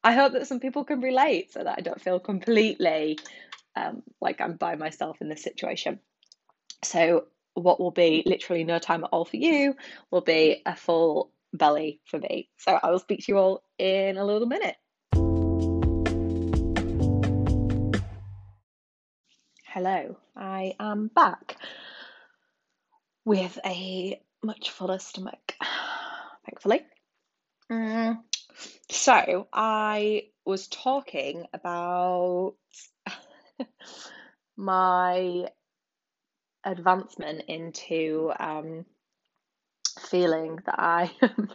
I 0.03 0.13
hope 0.13 0.33
that 0.33 0.47
some 0.47 0.59
people 0.59 0.83
can 0.83 1.01
relate 1.01 1.53
so 1.53 1.63
that 1.63 1.75
I 1.77 1.81
don't 1.81 2.01
feel 2.01 2.19
completely 2.19 3.19
um, 3.75 4.03
like 4.19 4.41
I'm 4.41 4.55
by 4.55 4.75
myself 4.75 5.21
in 5.21 5.29
this 5.29 5.43
situation. 5.43 5.99
So, 6.83 7.25
what 7.53 7.79
will 7.79 7.91
be 7.91 8.23
literally 8.25 8.63
no 8.63 8.79
time 8.79 9.03
at 9.03 9.09
all 9.11 9.25
for 9.25 9.37
you 9.37 9.75
will 10.09 10.21
be 10.21 10.61
a 10.65 10.75
full 10.75 11.31
belly 11.53 11.99
for 12.05 12.17
me. 12.17 12.49
So 12.57 12.79
I 12.81 12.89
will 12.89 12.99
speak 12.99 13.25
to 13.25 13.31
you 13.31 13.37
all 13.37 13.63
in 13.77 14.17
a 14.17 14.25
little 14.25 14.47
minute. 14.47 14.77
Hello, 19.65 20.17
I 20.35 20.75
am 20.79 21.09
back 21.13 21.57
with 23.25 23.59
a 23.65 24.21
much 24.43 24.71
fuller 24.71 24.99
stomach, 24.99 25.55
thankfully. 26.45 26.81
Mm. 27.71 28.19
So 28.89 29.47
I 29.53 30.23
was 30.45 30.67
talking 30.67 31.45
about 31.53 32.55
my 34.57 35.47
advancement 36.65 37.43
into 37.47 38.31
um, 38.37 38.85
feeling 40.09 40.59
that 40.65 40.75
I 40.77 41.11
am 41.21 41.49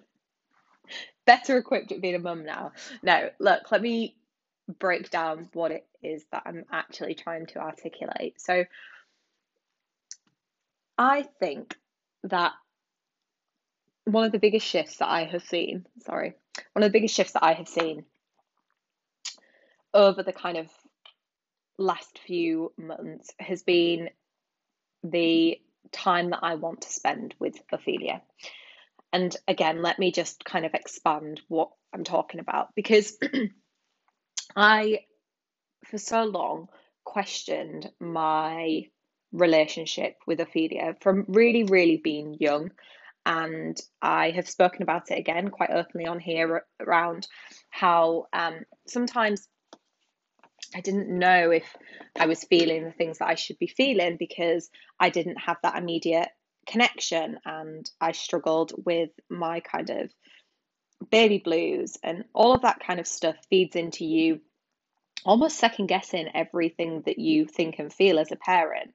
better 1.27 1.59
equipped 1.59 1.93
at 1.93 2.01
being 2.01 2.15
a 2.15 2.19
mum 2.19 2.47
now. 2.47 2.73
No, 3.03 3.29
look, 3.39 3.71
let 3.71 3.83
me 3.83 4.17
break 4.79 5.11
down 5.11 5.51
what 5.53 5.71
it 5.71 5.87
is 6.03 6.25
that 6.33 6.45
I'm 6.47 6.65
actually 6.73 7.15
trying 7.15 7.47
to 7.49 7.59
articulate. 7.59 8.41
So, 8.41 8.65
I 10.97 11.27
think 11.41 11.77
that 12.25 12.53
one 14.07 14.25
of 14.25 14.33
the 14.33 14.39
biggest 14.39 14.67
shifts 14.67 14.99
that 14.99 15.09
I 15.09 15.25
have 15.25 15.43
seen, 15.43 15.85
sorry, 16.07 16.35
one 16.73 16.83
of 16.83 16.91
the 16.91 16.97
biggest 16.99 17.15
shifts 17.15 17.33
that 17.33 17.45
I 17.45 17.53
have 17.53 17.69
seen 17.69 18.05
over 19.93 20.23
the 20.23 20.33
kind 20.33 20.57
of 20.57 20.69
last 21.77 22.19
few 22.27 22.73
months 22.79 23.31
has 23.39 23.63
been 23.63 24.09
the 25.03 25.61
time 25.93 26.31
that 26.31 26.41
I 26.43 26.55
want 26.55 26.83
to 26.83 26.93
spend 26.93 27.35
with 27.39 27.57
Ophelia. 27.73 28.23
And 29.13 29.37
again, 29.49 29.83
let 29.83 29.99
me 29.99 30.13
just 30.13 30.45
kind 30.45 30.65
of 30.65 30.75
expand 30.75 31.41
what 31.49 31.71
I'm 31.93 32.05
talking 32.05 32.41
about 32.41 32.75
because 32.75 33.17
I, 34.57 35.01
for 35.85 35.99
so 35.99 36.25
long, 36.25 36.69
questioned 37.05 37.91
my 38.01 38.83
relationship 39.33 40.17
with 40.27 40.41
Ophelia 40.41 40.97
from 41.01 41.25
really, 41.29 41.65
really 41.65 41.97
being 41.97 42.37
young. 42.39 42.71
And 43.27 43.77
I 44.01 44.31
have 44.31 44.49
spoken 44.49 44.85
about 44.85 45.11
it 45.11 45.19
again 45.19 45.49
quite 45.49 45.71
openly 45.71 46.07
on 46.07 46.21
here 46.21 46.65
around 46.81 47.27
how 47.71 48.27
um, 48.33 48.61
sometimes 48.87 49.49
I 50.73 50.81
didn't 50.81 51.09
know 51.09 51.51
if 51.51 51.65
I 52.19 52.27
was 52.27 52.45
feeling 52.45 52.85
the 52.85 52.93
things 52.93 53.19
that 53.19 53.29
I 53.29 53.35
should 53.35 53.59
be 53.59 53.67
feeling 53.67 54.17
because 54.17 54.71
I 55.01 55.11
didn't 55.11 55.41
have 55.41 55.57
that 55.65 55.77
immediate 55.77 56.29
connection 56.69 57.39
and 57.45 57.89
I 58.01 58.13
struggled 58.13 58.73
with 58.85 59.11
my 59.29 59.59
kind 59.59 59.91
of 59.91 60.13
baby 61.11 61.39
blues 61.39 61.99
and 62.05 62.25
all 62.33 62.55
of 62.55 62.63
that 62.63 62.79
kind 62.79 63.01
of 63.01 63.09
stuff 63.09 63.37
feeds 63.51 63.75
into 63.75 64.05
you 64.05 64.41
almost 65.25 65.59
second 65.59 65.87
guessing 65.87 66.29
everything 66.33 67.03
that 67.07 67.19
you 67.19 67.47
think 67.47 67.81
and 67.81 67.93
feel 67.93 68.21
as 68.21 68.31
a 68.31 68.37
parent. 68.37 68.95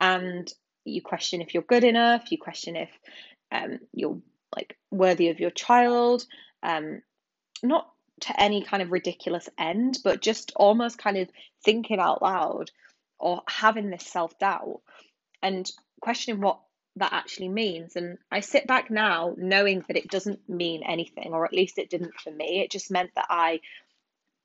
And 0.00 0.50
you 0.86 1.02
question 1.02 1.42
if 1.42 1.52
you're 1.52 1.62
good 1.62 1.84
enough 1.84 2.30
you 2.30 2.38
question 2.38 2.76
if 2.76 2.90
um, 3.52 3.78
you're 3.92 4.20
like 4.54 4.76
worthy 4.90 5.28
of 5.28 5.40
your 5.40 5.50
child 5.50 6.24
um, 6.62 7.02
not 7.62 7.88
to 8.20 8.40
any 8.40 8.62
kind 8.62 8.82
of 8.82 8.92
ridiculous 8.92 9.48
end, 9.58 9.98
but 10.02 10.22
just 10.22 10.52
almost 10.56 10.98
kind 10.98 11.18
of 11.18 11.28
thinking 11.64 11.98
out 11.98 12.22
loud 12.22 12.70
or 13.18 13.42
having 13.46 13.90
this 13.90 14.06
self 14.06 14.38
doubt 14.38 14.80
and 15.42 15.70
questioning 16.00 16.40
what 16.40 16.60
that 16.96 17.12
actually 17.12 17.48
means. 17.48 17.96
And 17.96 18.18
I 18.30 18.40
sit 18.40 18.66
back 18.66 18.90
now 18.90 19.34
knowing 19.36 19.84
that 19.86 19.96
it 19.96 20.10
doesn't 20.10 20.48
mean 20.48 20.82
anything, 20.82 21.32
or 21.32 21.44
at 21.44 21.52
least 21.52 21.78
it 21.78 21.90
didn't 21.90 22.18
for 22.20 22.30
me. 22.30 22.62
It 22.62 22.70
just 22.70 22.90
meant 22.90 23.10
that 23.16 23.26
I, 23.28 23.60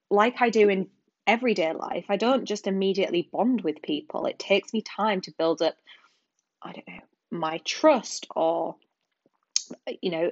like 0.10 0.42
I 0.42 0.50
do 0.50 0.68
in 0.68 0.90
everyday 1.26 1.72
life, 1.74 2.06
I 2.10 2.18
don't 2.18 2.46
just 2.46 2.68
immediately 2.68 3.30
bond 3.32 3.62
with 3.62 3.82
people. 3.82 4.26
It 4.26 4.38
takes 4.40 4.74
me 4.74 4.82
time 4.82 5.22
to 5.22 5.34
build 5.38 5.62
up, 5.62 5.76
I 6.62 6.74
don't 6.74 6.88
know, 6.88 7.00
my 7.32 7.60
trust 7.64 8.28
or, 8.36 8.76
Uh, 9.88 9.94
you 10.02 10.12
know, 10.12 10.32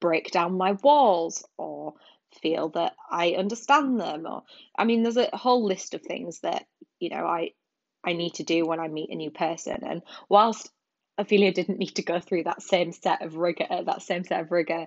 break 0.00 0.30
down 0.30 0.58
my 0.58 0.72
walls 0.72 1.44
or 1.56 1.94
feel 2.42 2.68
that 2.70 2.94
I 3.10 3.32
understand 3.32 4.00
them 4.00 4.26
or 4.26 4.42
I 4.76 4.84
mean 4.84 5.02
there's 5.02 5.16
a 5.16 5.34
whole 5.34 5.64
list 5.64 5.94
of 5.94 6.02
things 6.02 6.40
that 6.40 6.66
you 6.98 7.10
know 7.10 7.24
I 7.26 7.52
I 8.04 8.12
need 8.12 8.34
to 8.34 8.42
do 8.42 8.66
when 8.66 8.80
I 8.80 8.88
meet 8.88 9.10
a 9.10 9.14
new 9.14 9.30
person. 9.30 9.78
And 9.82 10.02
whilst 10.28 10.70
Ophelia 11.16 11.52
didn't 11.52 11.78
need 11.78 11.94
to 11.94 12.02
go 12.02 12.20
through 12.20 12.44
that 12.44 12.62
same 12.62 12.92
set 12.92 13.22
of 13.22 13.36
rigor 13.36 13.66
that 13.70 14.02
same 14.02 14.24
set 14.24 14.40
of 14.40 14.50
rigor 14.50 14.86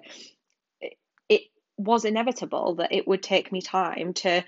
it, 0.82 0.98
it 1.30 1.42
was 1.78 2.06
inevitable 2.06 2.76
that 2.76 2.94
it 2.94 3.08
would 3.08 3.24
take 3.24 3.52
me 3.52 3.62
time 3.62 4.14
to 4.14 4.44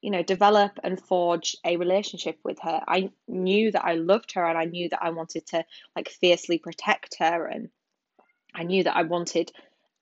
you 0.00 0.10
know 0.10 0.22
develop 0.22 0.78
and 0.84 1.00
forge 1.00 1.56
a 1.64 1.76
relationship 1.76 2.38
with 2.44 2.58
her. 2.60 2.80
I 2.86 3.10
knew 3.28 3.72
that 3.72 3.84
I 3.84 3.94
loved 3.94 4.32
her 4.32 4.44
and 4.46 4.58
I 4.58 4.66
knew 4.66 4.88
that 4.90 5.02
I 5.02 5.10
wanted 5.10 5.46
to 5.48 5.64
like 5.96 6.08
fiercely 6.08 6.58
protect 6.58 7.16
her 7.18 7.46
and 7.46 7.70
I 8.54 8.64
knew 8.64 8.84
that 8.84 8.96
I 8.96 9.02
wanted 9.02 9.52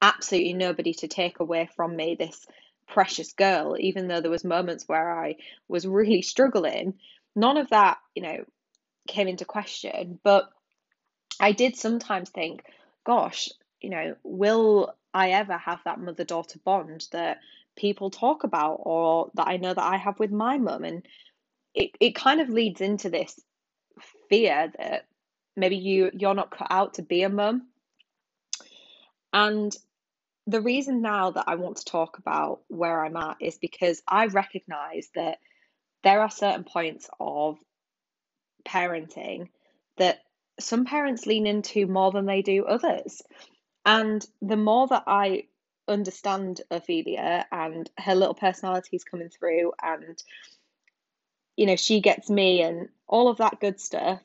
absolutely 0.02 0.54
nobody 0.54 0.94
to 0.94 1.08
take 1.08 1.40
away 1.40 1.68
from 1.76 1.96
me 1.96 2.14
this 2.14 2.46
precious 2.88 3.32
girl, 3.32 3.76
even 3.78 4.08
though 4.08 4.20
there 4.20 4.30
was 4.30 4.44
moments 4.44 4.88
where 4.88 5.10
I 5.10 5.36
was 5.68 5.86
really 5.86 6.22
struggling. 6.22 6.94
None 7.36 7.56
of 7.56 7.70
that, 7.70 7.98
you 8.14 8.22
know, 8.22 8.44
came 9.06 9.28
into 9.28 9.44
question. 9.44 10.18
But 10.22 10.50
I 11.38 11.52
did 11.52 11.76
sometimes 11.76 12.30
think, 12.30 12.64
gosh, 13.04 13.48
you 13.80 13.90
know, 13.90 14.16
will 14.22 14.94
I 15.14 15.30
ever 15.30 15.56
have 15.56 15.80
that 15.84 16.00
mother 16.00 16.24
daughter 16.24 16.58
bond 16.64 17.06
that 17.12 17.38
people 17.76 18.10
talk 18.10 18.44
about 18.44 18.80
or 18.82 19.30
that 19.34 19.48
I 19.48 19.56
know 19.56 19.72
that 19.72 19.82
I 19.82 19.96
have 19.96 20.18
with 20.18 20.30
my 20.30 20.58
mum? 20.58 20.84
And 20.84 21.06
it, 21.74 21.90
it 22.00 22.14
kind 22.14 22.40
of 22.40 22.48
leads 22.48 22.80
into 22.80 23.10
this 23.10 23.38
fear 24.28 24.72
that 24.78 25.06
maybe 25.56 25.76
you 25.76 26.10
you're 26.12 26.34
not 26.34 26.50
cut 26.50 26.68
out 26.70 26.94
to 26.94 27.02
be 27.02 27.22
a 27.22 27.28
mum. 27.28 27.69
And 29.32 29.76
the 30.46 30.60
reason 30.60 31.02
now 31.02 31.30
that 31.32 31.44
I 31.46 31.54
want 31.56 31.76
to 31.78 31.84
talk 31.84 32.18
about 32.18 32.60
where 32.68 33.04
I'm 33.04 33.16
at 33.16 33.36
is 33.40 33.58
because 33.58 34.02
I 34.08 34.26
recognize 34.26 35.08
that 35.14 35.38
there 36.02 36.20
are 36.20 36.30
certain 36.30 36.64
points 36.64 37.08
of 37.20 37.58
parenting 38.64 39.48
that 39.98 40.20
some 40.58 40.84
parents 40.84 41.26
lean 41.26 41.46
into 41.46 41.86
more 41.86 42.10
than 42.10 42.26
they 42.26 42.42
do 42.42 42.64
others. 42.64 43.22
And 43.84 44.26
the 44.42 44.56
more 44.56 44.86
that 44.88 45.04
I 45.06 45.44
understand 45.88 46.60
Ophelia 46.70 47.46
and 47.50 47.90
her 47.98 48.14
little 48.14 48.34
personality 48.34 48.96
is 48.96 49.04
coming 49.04 49.28
through, 49.28 49.72
and 49.82 50.22
you 51.56 51.66
know, 51.66 51.76
she 51.76 52.00
gets 52.00 52.30
me 52.30 52.62
and 52.62 52.88
all 53.06 53.28
of 53.28 53.38
that 53.38 53.60
good 53.60 53.80
stuff, 53.80 54.20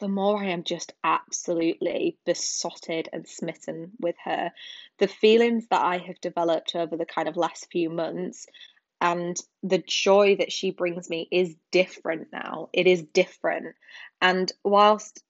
the 0.00 0.08
more 0.08 0.42
I 0.42 0.46
am 0.48 0.64
just 0.64 0.92
absolutely 1.04 2.18
besotted 2.24 3.08
and 3.12 3.28
smitten 3.28 3.92
with 4.00 4.16
her. 4.24 4.50
The 4.98 5.08
feelings 5.08 5.66
that 5.70 5.82
I 5.82 5.98
have 5.98 6.20
developed 6.20 6.74
over 6.74 6.96
the 6.96 7.06
kind 7.06 7.28
of 7.28 7.36
last 7.36 7.68
few 7.70 7.90
months 7.90 8.46
and 9.00 9.38
the 9.62 9.78
joy 9.78 10.36
that 10.36 10.52
she 10.52 10.70
brings 10.70 11.08
me 11.08 11.28
is 11.30 11.54
different 11.70 12.28
now. 12.32 12.68
It 12.72 12.86
is 12.86 13.02
different. 13.02 13.74
And 14.20 14.52
whilst 14.64 15.22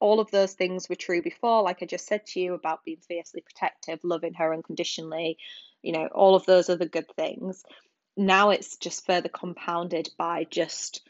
all 0.00 0.20
of 0.20 0.30
those 0.30 0.52
things 0.52 0.88
were 0.88 0.94
true 0.94 1.22
before, 1.22 1.62
like 1.62 1.82
I 1.82 1.86
just 1.86 2.06
said 2.06 2.26
to 2.26 2.40
you 2.40 2.54
about 2.54 2.84
being 2.84 2.98
fiercely 2.98 3.40
protective, 3.40 4.00
loving 4.02 4.34
her 4.34 4.52
unconditionally, 4.52 5.38
you 5.82 5.92
know, 5.92 6.06
all 6.08 6.34
of 6.34 6.44
those 6.44 6.68
other 6.68 6.84
good 6.84 7.10
things, 7.16 7.64
now 8.16 8.50
it's 8.50 8.76
just 8.76 9.06
further 9.06 9.28
compounded 9.28 10.10
by 10.18 10.44
just 10.44 11.00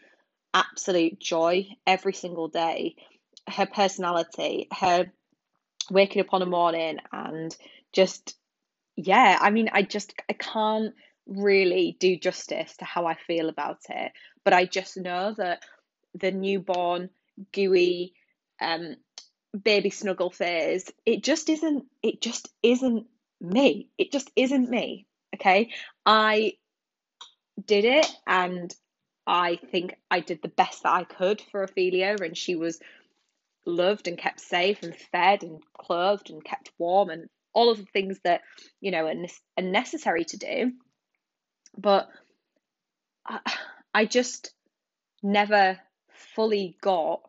absolute 0.55 1.19
joy 1.19 1.67
every 1.87 2.14
single 2.14 2.49
day. 2.49 2.97
Her 3.49 3.67
personality, 3.67 4.69
her 4.73 5.12
waking 5.90 6.23
up 6.23 6.33
on 6.33 6.40
a 6.40 6.47
morning 6.47 6.99
and 7.12 7.55
just, 7.93 8.37
yeah, 8.97 9.38
I 9.40 9.51
mean, 9.51 9.69
I 9.73 9.83
just, 9.83 10.14
I 10.31 10.33
can't 10.33 10.95
really 11.27 11.97
do 11.99 12.17
justice 12.17 12.77
to 12.79 12.85
how 12.85 13.07
I 13.07 13.14
feel 13.14 13.49
about 13.49 13.81
it. 13.88 14.12
But 14.45 14.55
I 14.55 14.64
just 14.64 14.97
know 14.97 15.35
that 15.37 15.62
the 16.14 16.31
newborn, 16.31 17.11
gooey, 17.53 18.14
um, 18.61 18.97
baby 19.62 19.90
snuggle 19.90 20.31
phase, 20.31 20.90
it 21.05 21.23
just 21.23 21.49
isn't, 21.49 21.85
it 22.03 22.21
just 22.21 22.49
isn't 22.62 23.07
me. 23.40 23.88
It 23.99 24.12
just 24.12 24.31
isn't 24.37 24.71
me. 24.71 25.07
Okay. 25.35 25.71
I 26.07 26.55
did 27.67 27.85
it 27.85 28.07
and 28.27 28.75
I 29.27 29.57
think 29.71 29.97
I 30.11 30.21
did 30.21 30.43
the 30.43 30.49
best 30.49 30.83
that 30.83 30.93
I 30.93 31.05
could 31.05 31.41
for 31.41 31.63
Ophelia, 31.63 32.17
and 32.21 32.37
she 32.37 32.57
was 32.57 32.81
loved 33.67 34.09
and 34.09 34.19
kept 34.19 34.41
safe 34.41 34.83
and 34.83 34.95
fed 34.95 35.43
and 35.43 35.63
clothed 35.79 36.31
and 36.31 36.45
kept 36.45 36.71
warm 36.79 37.09
and 37.09 37.29
all 37.55 37.71
of 37.71 37.79
the 37.79 37.87
things 37.87 38.19
that 38.25 38.43
you 38.81 38.91
know 38.91 39.07
are, 39.07 39.15
are 39.59 39.65
necessary 39.65 40.25
to 40.27 40.37
do. 40.37 40.73
But 41.77 42.09
I, 43.25 43.41
I 43.95 44.05
just 44.05 44.53
never 45.23 45.79
fully 46.35 46.77
got 46.81 47.23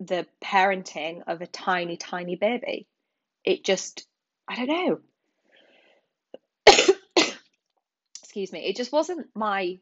the 0.00 0.26
parenting 0.42 1.22
of 1.26 1.40
a 1.40 1.46
tiny, 1.46 1.96
tiny 1.96 2.36
baby. 2.36 2.86
It 3.44 3.64
just, 3.64 4.06
I 4.46 4.56
don't 4.56 4.68
know. 4.68 5.00
Excuse 8.22 8.52
me. 8.52 8.66
It 8.66 8.76
just 8.76 8.92
wasn't 8.92 9.28
my 9.34 9.78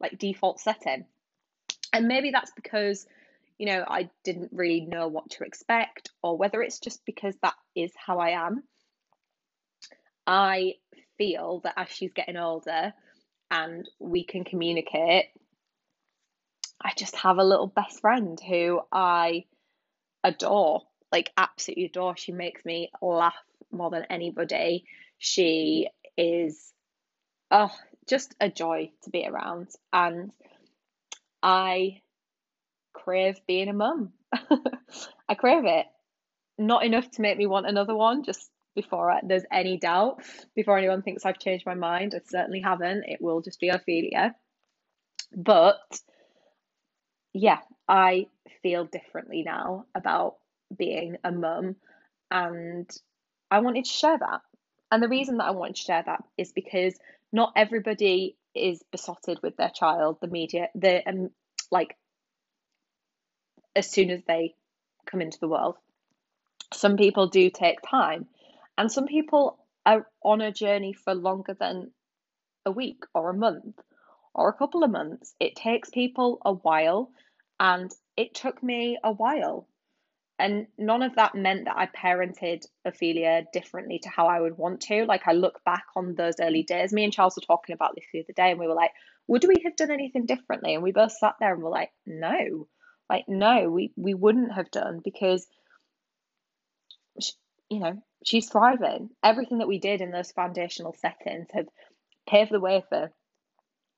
like 0.00 0.18
default 0.18 0.60
setting. 0.60 1.04
And 1.92 2.08
maybe 2.08 2.30
that's 2.30 2.52
because, 2.52 3.06
you 3.58 3.66
know, 3.66 3.84
I 3.86 4.10
didn't 4.24 4.50
really 4.52 4.80
know 4.80 5.08
what 5.08 5.30
to 5.30 5.44
expect, 5.44 6.10
or 6.22 6.36
whether 6.36 6.62
it's 6.62 6.78
just 6.78 7.04
because 7.04 7.34
that 7.42 7.54
is 7.74 7.92
how 7.96 8.18
I 8.18 8.30
am. 8.30 8.62
I 10.26 10.74
feel 11.18 11.60
that 11.64 11.74
as 11.76 11.88
she's 11.88 12.12
getting 12.12 12.36
older 12.36 12.94
and 13.50 13.88
we 13.98 14.24
can 14.24 14.44
communicate, 14.44 15.26
I 16.82 16.92
just 16.96 17.16
have 17.16 17.38
a 17.38 17.44
little 17.44 17.66
best 17.66 18.00
friend 18.00 18.40
who 18.40 18.80
I 18.90 19.44
adore, 20.24 20.82
like 21.12 21.30
absolutely 21.36 21.86
adore. 21.86 22.16
She 22.16 22.32
makes 22.32 22.64
me 22.64 22.90
laugh 23.02 23.34
more 23.72 23.90
than 23.90 24.06
anybody. 24.08 24.84
She 25.18 25.88
is, 26.16 26.72
oh, 27.50 27.70
just 28.10 28.34
a 28.40 28.50
joy 28.50 28.90
to 29.04 29.10
be 29.10 29.26
around. 29.26 29.68
And 29.92 30.32
I 31.42 32.02
crave 32.92 33.40
being 33.46 33.68
a 33.68 33.72
mum. 33.72 34.12
I 35.28 35.34
crave 35.34 35.64
it. 35.64 35.86
Not 36.58 36.84
enough 36.84 37.10
to 37.12 37.22
make 37.22 37.38
me 37.38 37.46
want 37.46 37.68
another 37.68 37.94
one, 37.94 38.24
just 38.24 38.50
before 38.74 39.10
I, 39.10 39.20
there's 39.22 39.44
any 39.50 39.78
doubt, 39.78 40.22
before 40.54 40.76
anyone 40.76 41.02
thinks 41.02 41.24
I've 41.24 41.38
changed 41.38 41.64
my 41.64 41.74
mind. 41.74 42.14
I 42.14 42.20
certainly 42.28 42.60
haven't. 42.60 43.04
It 43.06 43.22
will 43.22 43.40
just 43.40 43.60
be 43.60 43.68
Ophelia. 43.68 44.34
But 45.34 45.80
yeah, 47.32 47.58
I 47.88 48.26
feel 48.62 48.84
differently 48.84 49.42
now 49.44 49.86
about 49.94 50.36
being 50.76 51.16
a 51.24 51.30
mum, 51.32 51.76
and 52.30 52.90
I 53.50 53.60
wanted 53.60 53.84
to 53.84 53.90
share 53.90 54.18
that. 54.18 54.40
And 54.90 55.02
the 55.02 55.08
reason 55.08 55.38
that 55.38 55.44
I 55.44 55.52
wanted 55.52 55.76
to 55.76 55.82
share 55.82 56.02
that 56.04 56.24
is 56.36 56.52
because 56.52 56.94
not 57.32 57.52
everybody 57.56 58.36
is 58.54 58.82
besotted 58.90 59.38
with 59.42 59.56
their 59.56 59.70
child. 59.70 60.18
The 60.20 60.28
media 60.28 60.68
the 60.74 61.08
um 61.08 61.30
like 61.70 61.96
as 63.76 63.90
soon 63.90 64.10
as 64.10 64.22
they 64.26 64.54
come 65.06 65.20
into 65.20 65.38
the 65.40 65.48
world. 65.48 65.76
Some 66.72 66.96
people 66.96 67.28
do 67.28 67.50
take 67.50 67.78
time 67.82 68.26
and 68.78 68.90
some 68.90 69.06
people 69.06 69.58
are 69.86 70.06
on 70.22 70.40
a 70.40 70.52
journey 70.52 70.92
for 70.92 71.14
longer 71.14 71.54
than 71.58 71.90
a 72.66 72.70
week 72.70 73.04
or 73.14 73.30
a 73.30 73.34
month 73.34 73.78
or 74.34 74.48
a 74.48 74.52
couple 74.52 74.84
of 74.84 74.90
months. 74.90 75.34
It 75.40 75.56
takes 75.56 75.90
people 75.90 76.40
a 76.44 76.52
while 76.52 77.10
and 77.58 77.90
it 78.16 78.34
took 78.34 78.62
me 78.62 78.98
a 79.02 79.12
while 79.12 79.66
and 80.40 80.66
none 80.78 81.02
of 81.02 81.14
that 81.16 81.34
meant 81.34 81.66
that 81.66 81.76
I 81.76 81.86
parented 81.86 82.66
Ophelia 82.84 83.46
differently 83.52 83.98
to 84.00 84.08
how 84.08 84.26
I 84.26 84.40
would 84.40 84.56
want 84.58 84.80
to. 84.82 85.04
Like 85.04 85.26
I 85.26 85.32
look 85.32 85.62
back 85.64 85.84
on 85.94 86.14
those 86.14 86.34
early 86.40 86.62
days. 86.62 86.92
Me 86.92 87.04
and 87.04 87.12
Charles 87.12 87.36
were 87.36 87.46
talking 87.46 87.74
about 87.74 87.94
this 87.94 88.04
the 88.12 88.20
other 88.20 88.32
day, 88.34 88.50
and 88.50 88.58
we 88.60 88.66
were 88.66 88.74
like, 88.74 88.92
"Would 89.28 89.44
we 89.44 89.62
have 89.64 89.76
done 89.76 89.90
anything 89.90 90.26
differently?" 90.26 90.74
And 90.74 90.82
we 90.82 90.92
both 90.92 91.12
sat 91.12 91.36
there 91.40 91.52
and 91.54 91.62
were 91.62 91.70
like, 91.70 91.92
"No, 92.06 92.68
like 93.08 93.28
no, 93.28 93.70
we 93.70 93.92
we 93.96 94.14
wouldn't 94.14 94.52
have 94.52 94.70
done 94.70 95.00
because, 95.04 95.46
she, 97.20 97.32
you 97.68 97.80
know, 97.80 98.02
she's 98.24 98.48
thriving. 98.48 99.10
Everything 99.22 99.58
that 99.58 99.68
we 99.68 99.78
did 99.78 100.00
in 100.00 100.10
those 100.10 100.32
foundational 100.32 100.94
settings 100.94 101.48
have 101.52 101.68
paved 102.28 102.52
the 102.52 102.60
way 102.60 102.82
for 102.88 103.12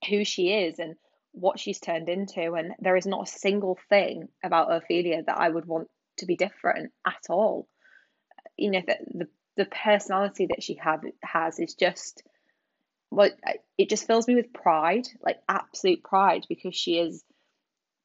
who 0.08 0.24
she 0.24 0.52
is 0.52 0.78
and 0.78 0.96
what 1.32 1.58
she's 1.58 1.80
turned 1.80 2.08
into. 2.08 2.54
And 2.54 2.74
there 2.78 2.96
is 2.96 3.06
not 3.06 3.28
a 3.28 3.30
single 3.30 3.78
thing 3.88 4.28
about 4.42 4.72
Ophelia 4.72 5.22
that 5.26 5.38
I 5.38 5.48
would 5.48 5.66
want 5.66 5.88
to 6.22 6.26
be 6.26 6.36
different 6.36 6.92
at 7.06 7.26
all. 7.28 7.68
You 8.56 8.70
know, 8.70 8.82
the, 8.86 8.96
the, 9.14 9.28
the 9.56 9.64
personality 9.66 10.46
that 10.46 10.62
she 10.62 10.74
have, 10.74 11.02
has 11.22 11.58
is 11.58 11.74
just, 11.74 12.22
well, 13.10 13.30
it 13.76 13.90
just 13.90 14.06
fills 14.06 14.26
me 14.26 14.34
with 14.34 14.52
pride, 14.52 15.06
like 15.20 15.38
absolute 15.48 16.02
pride, 16.02 16.46
because 16.48 16.74
she 16.74 16.98
is 16.98 17.22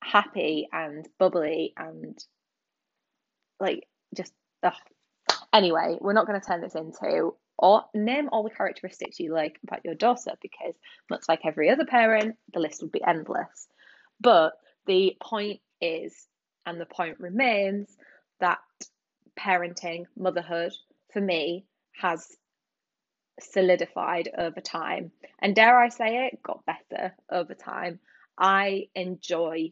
happy 0.03 0.67
and 0.71 1.08
bubbly 1.19 1.73
and 1.77 2.17
like 3.60 3.88
just 4.15 4.34
ugh. 4.63 4.73
anyway 5.53 5.97
we're 5.99 6.13
not 6.13 6.27
going 6.27 6.39
to 6.39 6.45
turn 6.45 6.62
this 6.62 6.75
into 6.75 7.34
or 7.58 7.84
name 7.93 8.30
all 8.32 8.43
the 8.43 8.49
characteristics 8.49 9.19
you 9.19 9.34
like 9.34 9.58
about 9.63 9.84
your 9.84 9.95
daughter 9.95 10.32
because 10.41 10.75
much 11.10 11.23
like 11.27 11.41
every 11.43 11.69
other 11.69 11.86
parent 11.86 12.36
the 12.53 12.60
list 12.60 12.82
would 12.82 12.91
be 12.91 13.03
endless 13.03 13.67
but 14.19 14.53
the 14.86 15.17
point 15.21 15.60
is 15.82 16.27
and 16.67 16.80
the 16.80 16.86
point 16.86 17.19
remains 17.19 17.97
that 18.39 18.60
parenting 19.39 20.06
motherhood 20.15 20.73
for 21.12 21.21
me 21.21 21.65
has 21.99 22.38
solidified 23.39 24.30
over 24.38 24.62
time 24.62 25.12
and 25.39 25.56
dare 25.56 25.80
i 25.80 25.89
say 25.89 26.27
it 26.27 26.43
got 26.43 26.65
better 26.65 27.13
over 27.32 27.56
time 27.56 27.99
i 28.38 28.88
enjoy 28.95 29.71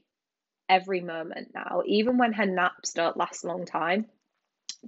every 0.70 1.02
moment 1.02 1.50
now, 1.54 1.84
even 1.86 2.18
when 2.18 2.34
her 2.34 2.46
naps 2.46 2.94
don't 2.94 3.18
last 3.18 3.44
a 3.44 3.48
long 3.48 3.66
time. 3.66 4.06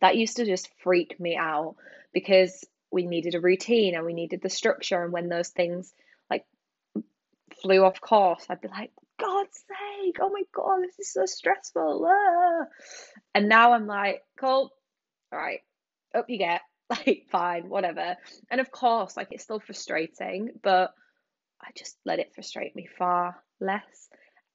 That 0.01 0.17
used 0.17 0.37
to 0.37 0.45
just 0.45 0.69
freak 0.83 1.19
me 1.19 1.35
out 1.35 1.75
because 2.13 2.65
we 2.91 3.05
needed 3.05 3.35
a 3.35 3.41
routine 3.41 3.95
and 3.95 4.05
we 4.05 4.13
needed 4.13 4.41
the 4.41 4.49
structure. 4.49 5.03
And 5.03 5.11
when 5.11 5.29
those 5.29 5.49
things 5.49 5.93
like 6.29 6.45
flew 7.61 7.83
off 7.83 8.01
course, 8.01 8.45
I'd 8.49 8.61
be 8.61 8.67
like, 8.67 8.91
God's 9.19 9.63
sake, 9.67 10.17
oh 10.21 10.29
my 10.29 10.43
God, 10.53 10.81
this 10.83 11.07
is 11.07 11.13
so 11.13 11.25
stressful. 11.25 12.07
Ah. 12.07 12.65
And 13.35 13.49
now 13.49 13.73
I'm 13.73 13.87
like, 13.87 14.21
cool, 14.39 14.71
all 15.31 15.39
right, 15.39 15.61
up 16.15 16.29
you 16.29 16.37
get, 16.37 16.61
like, 16.89 17.25
fine, 17.31 17.69
whatever. 17.69 18.15
And 18.49 18.61
of 18.61 18.71
course, 18.71 19.17
like, 19.17 19.29
it's 19.31 19.43
still 19.43 19.59
frustrating, 19.59 20.51
but 20.63 20.93
I 21.61 21.71
just 21.75 21.97
let 22.05 22.19
it 22.19 22.33
frustrate 22.35 22.75
me 22.75 22.87
far 22.97 23.35
less 23.59 24.09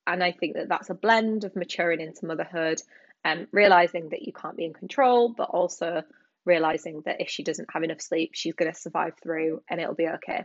and 0.07 0.23
I 0.23 0.33
think 0.33 0.55
that 0.55 0.69
that's 0.69 0.91
a 0.91 0.95
blend 0.95 1.45
of 1.45 1.55
maturing 1.57 2.01
into 2.01 2.27
motherhood 2.27 2.81
and 3.25 3.47
realizing 3.53 4.09
that 4.11 4.23
you 4.23 4.33
can't 4.33 4.57
be 4.57 4.65
in 4.65 4.73
control, 4.73 5.33
but 5.37 5.51
also 5.51 6.03
realizing 6.45 7.03
that 7.05 7.21
if 7.21 7.29
she 7.29 7.45
doesn't 7.45 7.71
have 7.73 7.85
enough 7.85 8.01
sleep, 8.01 8.31
she's 8.35 8.55
going 8.55 8.73
to 8.73 8.79
survive 8.79 9.13
through 9.23 9.63
and 9.71 9.81
it'll 9.81 9.95
be 9.95 10.09
okay. 10.09 10.45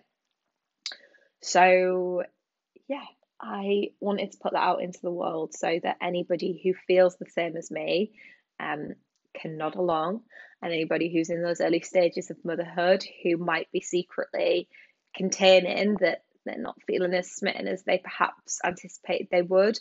So, 1.41 2.23
yeah, 2.88 3.03
I 3.39 3.91
wanted 4.00 4.32
to 4.32 4.38
put 4.39 4.54
that 4.54 4.63
out 4.63 4.82
into 4.82 5.00
the 5.02 5.12
world 5.12 5.54
so 5.54 5.80
that 5.84 5.97
anybody 6.02 6.60
who 6.63 6.73
feels 6.88 7.15
the 7.17 7.30
same 7.30 7.56
as 7.56 7.69
me 7.69 8.12
um, 8.60 8.95
can 9.34 9.58
nod 9.58 9.76
along, 9.76 10.21
and 10.62 10.73
anybody 10.73 11.13
who's 11.13 11.30
in 11.30 11.43
those 11.43 11.62
early 11.62 11.82
stages 11.82 12.32
of 12.32 12.43
motherhood 12.43 13.06
who 13.23 13.38
might 13.38 13.71
be 13.71 13.82
secretly 13.82 14.67
containing 15.15 15.95
that 16.00 16.23
they're 16.45 16.58
not 16.58 16.82
feeling 16.88 17.13
as 17.13 17.32
smitten 17.32 17.67
as 17.67 17.84
they 17.84 17.97
perhaps 17.97 18.60
anticipated 18.63 19.28
they 19.30 19.41
would. 19.41 19.80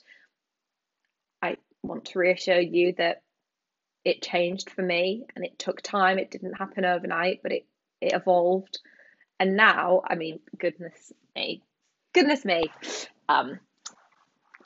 I 1.41 1.57
want 1.83 2.07
to 2.07 2.19
reassure 2.19 2.61
you 2.61 2.95
that 2.99 3.23
it 4.05 4.23
changed 4.23 4.71
for 4.71 4.83
me 4.83 5.25
and 5.35 5.45
it 5.45 5.59
took 5.59 5.81
time. 5.83 6.19
It 6.19 6.31
didn't 6.31 6.55
happen 6.55 6.85
overnight, 6.85 7.41
but 7.43 7.53
it, 7.53 7.67
it 8.01 8.13
evolved. 8.13 8.79
And 9.39 9.57
now, 9.57 10.03
I 10.09 10.15
mean, 10.15 10.41
goodness 10.59 11.13
me, 11.35 11.63
goodness 12.13 12.45
me. 12.45 12.65
Um, 13.29 13.61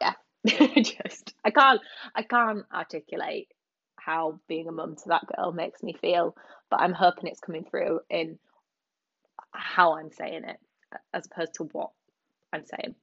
yeah, 0.01 0.15
just 0.77 1.35
I 1.45 1.51
can't 1.51 1.81
I 2.15 2.23
can't 2.23 2.65
articulate 2.73 3.49
how 3.97 4.41
being 4.49 4.69
a 4.69 4.73
mum 4.73 4.97
to 4.97 5.09
that 5.09 5.27
girl 5.27 5.53
makes 5.53 5.83
me 5.83 5.93
feel, 5.93 6.37
but 6.71 6.81
I'm 6.81 6.93
hoping 6.93 7.27
it's 7.27 7.41
coming 7.41 7.65
through 7.65 8.01
in 8.09 8.39
how 9.53 9.97
I'm 9.97 10.11
saying 10.11 10.45
it 10.45 10.59
as 11.13 11.27
opposed 11.27 11.55
to 11.55 11.65
what 11.65 11.91
I'm 12.53 12.65
saying. 12.65 12.95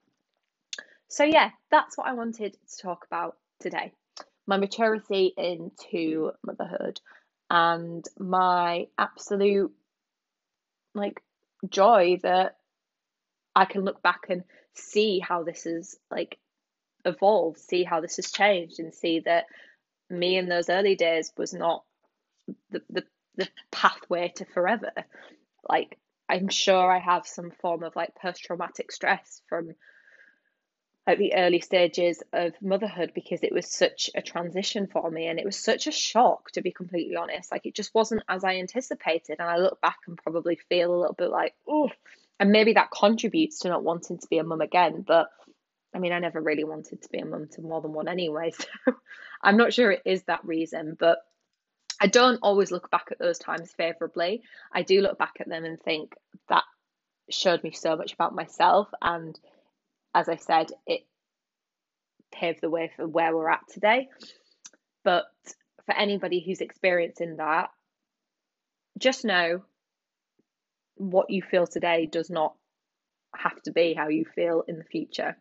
So, 1.07 1.23
yeah, 1.23 1.51
that's 1.71 1.97
what 1.97 2.07
I 2.07 2.13
wanted 2.13 2.53
to 2.53 2.77
talk 2.81 3.05
about 3.05 3.37
today 3.59 3.93
my 4.47 4.57
maturity 4.57 5.33
into 5.37 6.31
motherhood 6.43 6.99
and 7.49 8.05
my 8.17 8.87
absolute 8.97 9.73
like 10.95 11.21
joy 11.69 12.17
that 12.23 12.56
I 13.57 13.65
can 13.65 13.83
look 13.83 14.03
back 14.03 14.27
and 14.29 14.43
see 14.75 15.17
how 15.19 15.41
this 15.43 15.63
has 15.63 15.97
like 16.11 16.37
evolved, 17.03 17.59
see 17.59 17.83
how 17.83 18.01
this 18.01 18.17
has 18.17 18.31
changed, 18.31 18.79
and 18.79 18.93
see 18.93 19.21
that 19.21 19.45
me 20.11 20.37
in 20.37 20.47
those 20.47 20.69
early 20.69 20.95
days 20.95 21.33
was 21.35 21.53
not 21.53 21.83
the 22.69 22.83
the, 22.89 23.03
the 23.35 23.49
pathway 23.71 24.31
to 24.35 24.45
forever. 24.45 24.91
Like 25.67 25.97
I'm 26.29 26.49
sure 26.49 26.91
I 26.91 26.99
have 26.99 27.25
some 27.25 27.49
form 27.49 27.83
of 27.83 27.95
like 27.95 28.13
post 28.15 28.43
traumatic 28.43 28.91
stress 28.91 29.41
from 29.49 29.73
like 31.07 31.17
the 31.17 31.33
early 31.33 31.61
stages 31.61 32.21
of 32.33 32.53
motherhood 32.61 33.11
because 33.15 33.41
it 33.41 33.53
was 33.53 33.71
such 33.71 34.11
a 34.13 34.21
transition 34.21 34.85
for 34.85 35.09
me 35.09 35.25
and 35.25 35.39
it 35.39 35.45
was 35.45 35.57
such 35.57 35.87
a 35.87 35.91
shock 35.91 36.51
to 36.51 36.61
be 36.61 36.71
completely 36.71 37.15
honest 37.15 37.49
like 37.49 37.65
it 37.65 37.73
just 37.73 37.95
wasn't 37.95 38.21
as 38.27 38.43
i 38.43 38.57
anticipated 38.57 39.37
and 39.39 39.49
i 39.49 39.55
look 39.55 39.79
back 39.79 39.99
and 40.05 40.17
probably 40.17 40.57
feel 40.67 40.93
a 40.93 40.99
little 40.99 41.15
bit 41.15 41.29
like 41.29 41.55
oh 41.65 41.89
and 42.39 42.51
maybe 42.51 42.73
that 42.73 42.91
contributes 42.91 43.59
to 43.59 43.69
not 43.69 43.83
wanting 43.83 44.17
to 44.17 44.27
be 44.29 44.37
a 44.37 44.43
mum 44.43 44.61
again 44.61 45.03
but 45.05 45.27
i 45.93 45.99
mean 45.99 46.11
i 46.11 46.19
never 46.19 46.41
really 46.41 46.63
wanted 46.63 47.01
to 47.01 47.09
be 47.09 47.19
a 47.19 47.25
mum 47.25 47.47
to 47.51 47.61
more 47.61 47.81
than 47.81 47.93
one 47.93 48.07
anyway 48.07 48.51
so 48.85 48.93
i'm 49.41 49.57
not 49.57 49.73
sure 49.73 49.91
it 49.91 50.01
is 50.05 50.23
that 50.23 50.43
reason 50.45 50.95
but 50.99 51.19
I 51.99 52.07
don't 52.07 52.39
always 52.41 52.71
look 52.71 52.91
back 52.91 53.07
at 53.11 53.19
those 53.19 53.39
times 53.39 53.71
favorably. 53.71 54.43
I 54.71 54.83
do 54.83 55.01
look 55.01 55.17
back 55.17 55.33
at 55.39 55.49
them 55.49 55.65
and 55.65 55.81
think 55.81 56.13
that 56.49 56.63
showed 57.29 57.63
me 57.63 57.71
so 57.71 57.95
much 57.95 58.13
about 58.13 58.35
myself. 58.35 58.87
And 59.01 59.37
as 60.13 60.29
I 60.29 60.35
said, 60.35 60.67
it 60.85 61.01
paved 62.31 62.61
the 62.61 62.69
way 62.69 62.91
for 62.95 63.07
where 63.07 63.35
we're 63.35 63.49
at 63.49 63.67
today. 63.71 64.09
But 65.03 65.25
for 65.85 65.95
anybody 65.95 66.43
who's 66.45 66.61
experiencing 66.61 67.37
that, 67.37 67.69
just 68.99 69.25
know 69.25 69.63
what 70.97 71.29
you 71.29 71.41
feel 71.41 71.67
today 71.67 72.05
does 72.05 72.29
not 72.29 72.53
have 73.35 73.61
to 73.63 73.71
be 73.71 73.93
how 73.93 74.07
you 74.07 74.25
feel 74.35 74.63
in 74.67 74.77
the 74.77 74.83
future. 74.83 75.37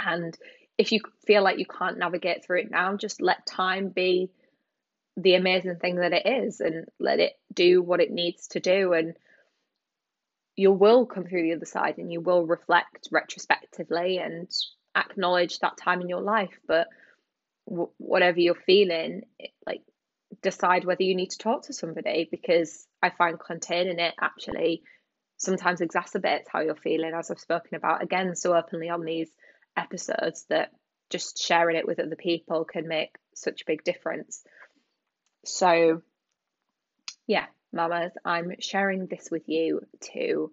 And 0.00 0.36
if 0.78 0.92
you 0.92 1.00
feel 1.26 1.42
like 1.42 1.58
you 1.58 1.66
can't 1.66 1.98
navigate 1.98 2.44
through 2.44 2.60
it 2.60 2.70
now, 2.70 2.96
just 2.96 3.20
let 3.20 3.46
time 3.46 3.88
be 3.88 4.30
the 5.16 5.34
amazing 5.34 5.76
thing 5.76 5.96
that 5.96 6.12
it 6.12 6.26
is 6.26 6.60
and 6.60 6.86
let 6.98 7.20
it 7.20 7.34
do 7.52 7.82
what 7.82 8.00
it 8.00 8.10
needs 8.10 8.48
to 8.48 8.60
do 8.60 8.92
and 8.94 9.14
you 10.56 10.72
will 10.72 11.06
come 11.06 11.24
through 11.24 11.42
the 11.42 11.54
other 11.54 11.66
side 11.66 11.98
and 11.98 12.10
you 12.12 12.20
will 12.20 12.46
reflect 12.46 13.08
retrospectively 13.10 14.18
and 14.18 14.50
acknowledge 14.96 15.58
that 15.58 15.76
time 15.76 16.00
in 16.00 16.08
your 16.08 16.20
life 16.20 16.58
but 16.66 16.88
w- 17.68 17.90
whatever 17.98 18.40
you're 18.40 18.54
feeling 18.54 19.22
like 19.66 19.82
decide 20.40 20.84
whether 20.84 21.02
you 21.02 21.14
need 21.14 21.30
to 21.30 21.38
talk 21.38 21.64
to 21.64 21.72
somebody 21.72 22.28
because 22.30 22.86
i 23.02 23.10
find 23.10 23.38
containing 23.38 23.98
it 23.98 24.14
actually 24.20 24.82
sometimes 25.36 25.80
exacerbates 25.80 26.44
how 26.50 26.60
you're 26.60 26.74
feeling 26.74 27.12
as 27.14 27.30
i've 27.30 27.38
spoken 27.38 27.74
about 27.74 28.02
again 28.02 28.34
so 28.34 28.54
openly 28.56 28.88
on 28.88 29.04
these 29.04 29.30
episodes 29.76 30.44
that 30.48 30.70
just 31.12 31.38
sharing 31.38 31.76
it 31.76 31.86
with 31.86 32.00
other 32.00 32.16
people 32.16 32.64
can 32.64 32.88
make 32.88 33.14
such 33.34 33.62
a 33.62 33.66
big 33.66 33.84
difference. 33.84 34.42
So, 35.44 36.02
yeah, 37.26 37.46
mamas, 37.72 38.12
I'm 38.24 38.52
sharing 38.60 39.06
this 39.06 39.28
with 39.30 39.42
you 39.46 39.82
to 40.14 40.52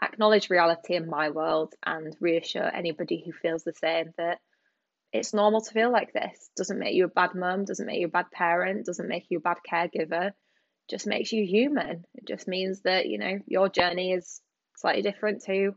acknowledge 0.00 0.48
reality 0.48 0.94
in 0.94 1.10
my 1.10 1.30
world 1.30 1.74
and 1.84 2.16
reassure 2.20 2.64
anybody 2.64 3.22
who 3.24 3.32
feels 3.32 3.64
the 3.64 3.74
same 3.74 4.12
that 4.16 4.38
it's 5.12 5.34
normal 5.34 5.60
to 5.60 5.72
feel 5.72 5.90
like 5.90 6.12
this. 6.12 6.50
Doesn't 6.56 6.78
make 6.78 6.94
you 6.94 7.04
a 7.04 7.08
bad 7.08 7.34
mum, 7.34 7.64
doesn't 7.64 7.86
make 7.86 8.00
you 8.00 8.06
a 8.06 8.10
bad 8.10 8.30
parent, 8.30 8.86
doesn't 8.86 9.08
make 9.08 9.26
you 9.28 9.38
a 9.38 9.40
bad 9.40 9.58
caregiver, 9.68 10.32
just 10.88 11.06
makes 11.06 11.32
you 11.32 11.44
human. 11.44 12.04
It 12.14 12.26
just 12.26 12.46
means 12.46 12.82
that, 12.82 13.06
you 13.06 13.18
know, 13.18 13.38
your 13.46 13.68
journey 13.68 14.12
is 14.12 14.40
slightly 14.76 15.02
different 15.02 15.42
to 15.44 15.74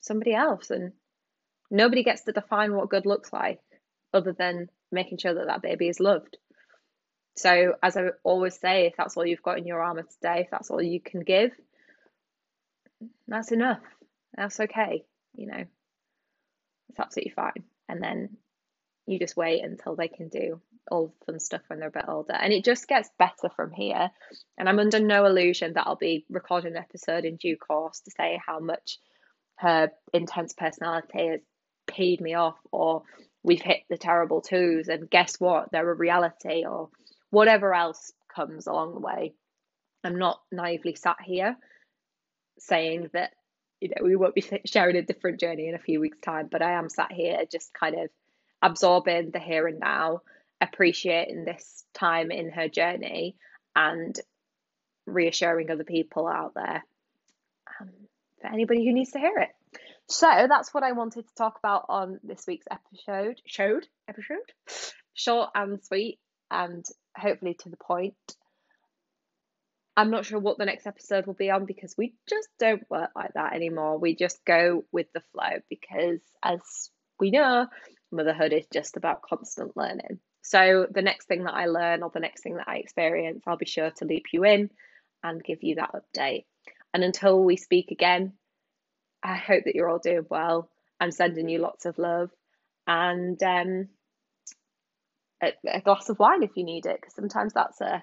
somebody 0.00 0.34
else 0.34 0.70
and 0.70 0.92
nobody 1.70 2.02
gets 2.02 2.22
to 2.24 2.32
define 2.32 2.74
what 2.74 2.90
good 2.90 3.06
looks 3.06 3.32
like 3.32 3.60
other 4.12 4.32
than 4.32 4.68
making 4.92 5.18
sure 5.18 5.34
that 5.34 5.46
that 5.46 5.62
baby 5.62 5.88
is 5.88 5.98
loved. 6.00 6.36
So, 7.36 7.74
as 7.82 7.96
I 7.96 8.10
always 8.22 8.58
say, 8.60 8.86
if 8.86 8.94
that's 8.96 9.16
all 9.16 9.26
you've 9.26 9.42
got 9.42 9.58
in 9.58 9.66
your 9.66 9.82
armor 9.82 10.02
today, 10.04 10.42
if 10.42 10.50
that's 10.50 10.70
all 10.70 10.80
you 10.80 11.00
can 11.00 11.20
give, 11.20 11.50
that's 13.26 13.50
enough. 13.50 13.80
That's 14.36 14.60
okay. 14.60 15.04
You 15.34 15.48
know, 15.48 15.64
it's 16.90 17.00
absolutely 17.00 17.32
fine. 17.32 17.64
And 17.88 18.00
then 18.00 18.36
you 19.06 19.18
just 19.18 19.36
wait 19.36 19.62
until 19.62 19.96
they 19.96 20.08
can 20.08 20.28
do 20.28 20.60
all 20.90 21.14
the 21.20 21.32
fun 21.32 21.40
stuff 21.40 21.62
when 21.68 21.78
they're 21.78 21.88
a 21.88 21.92
bit 21.92 22.04
older. 22.08 22.34
And 22.34 22.52
it 22.52 22.64
just 22.64 22.88
gets 22.88 23.10
better 23.18 23.48
from 23.54 23.72
here. 23.72 24.10
And 24.58 24.68
I'm 24.68 24.78
under 24.78 25.00
no 25.00 25.26
illusion 25.26 25.74
that 25.74 25.86
I'll 25.86 25.96
be 25.96 26.24
recording 26.30 26.72
an 26.72 26.82
episode 26.82 27.24
in 27.24 27.36
due 27.36 27.56
course 27.56 28.00
to 28.00 28.10
say 28.10 28.40
how 28.44 28.60
much 28.60 28.98
her 29.56 29.90
intense 30.12 30.52
personality 30.52 31.28
has 31.28 31.40
peed 31.86 32.20
me 32.20 32.34
off 32.34 32.56
or 32.72 33.02
we've 33.42 33.60
hit 33.60 33.82
the 33.88 33.96
terrible 33.96 34.40
twos 34.40 34.88
and 34.88 35.10
guess 35.10 35.38
what 35.38 35.70
they're 35.70 35.90
a 35.90 35.94
reality 35.94 36.64
or 36.64 36.88
whatever 37.30 37.74
else 37.74 38.12
comes 38.34 38.66
along 38.66 38.94
the 38.94 39.00
way 39.00 39.32
i'm 40.02 40.18
not 40.18 40.40
naively 40.50 40.94
sat 40.94 41.16
here 41.22 41.56
saying 42.58 43.08
that 43.12 43.30
you 43.80 43.88
know 43.90 44.04
we 44.04 44.16
won't 44.16 44.34
be 44.34 44.44
sharing 44.64 44.96
a 44.96 45.02
different 45.02 45.40
journey 45.40 45.68
in 45.68 45.74
a 45.74 45.78
few 45.78 46.00
weeks 46.00 46.18
time 46.20 46.48
but 46.50 46.62
i 46.62 46.72
am 46.72 46.88
sat 46.88 47.12
here 47.12 47.38
just 47.50 47.72
kind 47.74 47.94
of 47.94 48.08
absorbing 48.64 49.30
the 49.30 49.38
here 49.38 49.68
and 49.68 49.78
now 49.78 50.22
appreciating 50.60 51.44
this 51.44 51.84
time 51.94 52.32
in 52.32 52.50
her 52.50 52.68
journey 52.68 53.36
and 53.76 54.18
reassuring 55.06 55.70
other 55.70 55.84
people 55.84 56.26
out 56.26 56.54
there 56.54 56.82
um, 57.80 57.90
for 58.40 58.48
anybody 58.48 58.84
who 58.84 58.92
needs 58.92 59.12
to 59.12 59.18
hear 59.20 59.38
it 59.38 59.50
so 60.08 60.46
that's 60.48 60.74
what 60.74 60.82
I 60.84 60.92
wanted 60.92 61.26
to 61.26 61.34
talk 61.34 61.58
about 61.58 61.86
on 61.88 62.20
this 62.22 62.46
week's 62.46 62.66
episode. 62.70 63.40
Showed 63.46 63.86
episode, 64.08 64.52
short 65.14 65.50
and 65.54 65.82
sweet, 65.82 66.18
and 66.50 66.84
hopefully 67.16 67.56
to 67.60 67.70
the 67.70 67.76
point. 67.76 68.14
I'm 69.96 70.10
not 70.10 70.26
sure 70.26 70.40
what 70.40 70.58
the 70.58 70.66
next 70.66 70.86
episode 70.86 71.26
will 71.26 71.34
be 71.34 71.50
on 71.50 71.66
because 71.66 71.94
we 71.96 72.14
just 72.28 72.48
don't 72.58 72.82
work 72.90 73.10
like 73.14 73.32
that 73.34 73.54
anymore. 73.54 73.98
We 73.98 74.16
just 74.16 74.44
go 74.44 74.84
with 74.90 75.06
the 75.14 75.22
flow 75.32 75.60
because, 75.70 76.20
as 76.42 76.90
we 77.20 77.30
know, 77.30 77.68
motherhood 78.14 78.52
is 78.52 78.66
just 78.72 78.96
about 78.96 79.22
constant 79.22 79.76
learning. 79.76 80.20
So, 80.42 80.86
the 80.90 81.02
next 81.02 81.26
thing 81.26 81.44
that 81.44 81.54
I 81.54 81.66
learn 81.66 82.02
or 82.02 82.10
the 82.10 82.20
next 82.20 82.42
thing 82.42 82.56
that 82.56 82.68
I 82.68 82.76
experience, 82.76 83.44
I'll 83.46 83.56
be 83.56 83.66
sure 83.66 83.90
to 83.90 84.04
loop 84.04 84.24
you 84.32 84.44
in 84.44 84.70
and 85.22 85.42
give 85.42 85.62
you 85.62 85.76
that 85.76 85.92
update. 85.94 86.44
And 86.92 87.02
until 87.02 87.42
we 87.42 87.56
speak 87.56 87.90
again, 87.90 88.34
I 89.22 89.36
hope 89.36 89.64
that 89.64 89.74
you're 89.74 89.88
all 89.88 89.98
doing 89.98 90.26
well. 90.28 90.70
I'm 91.00 91.10
sending 91.10 91.48
you 91.48 91.58
lots 91.58 91.86
of 91.86 91.98
love 91.98 92.30
and 92.86 93.42
um, 93.42 93.88
a, 95.42 95.52
a 95.66 95.80
glass 95.80 96.08
of 96.08 96.18
wine 96.18 96.42
if 96.42 96.56
you 96.56 96.64
need 96.64 96.86
it, 96.86 97.00
because 97.00 97.14
sometimes 97.14 97.52
that's 97.52 97.80
a 97.80 98.02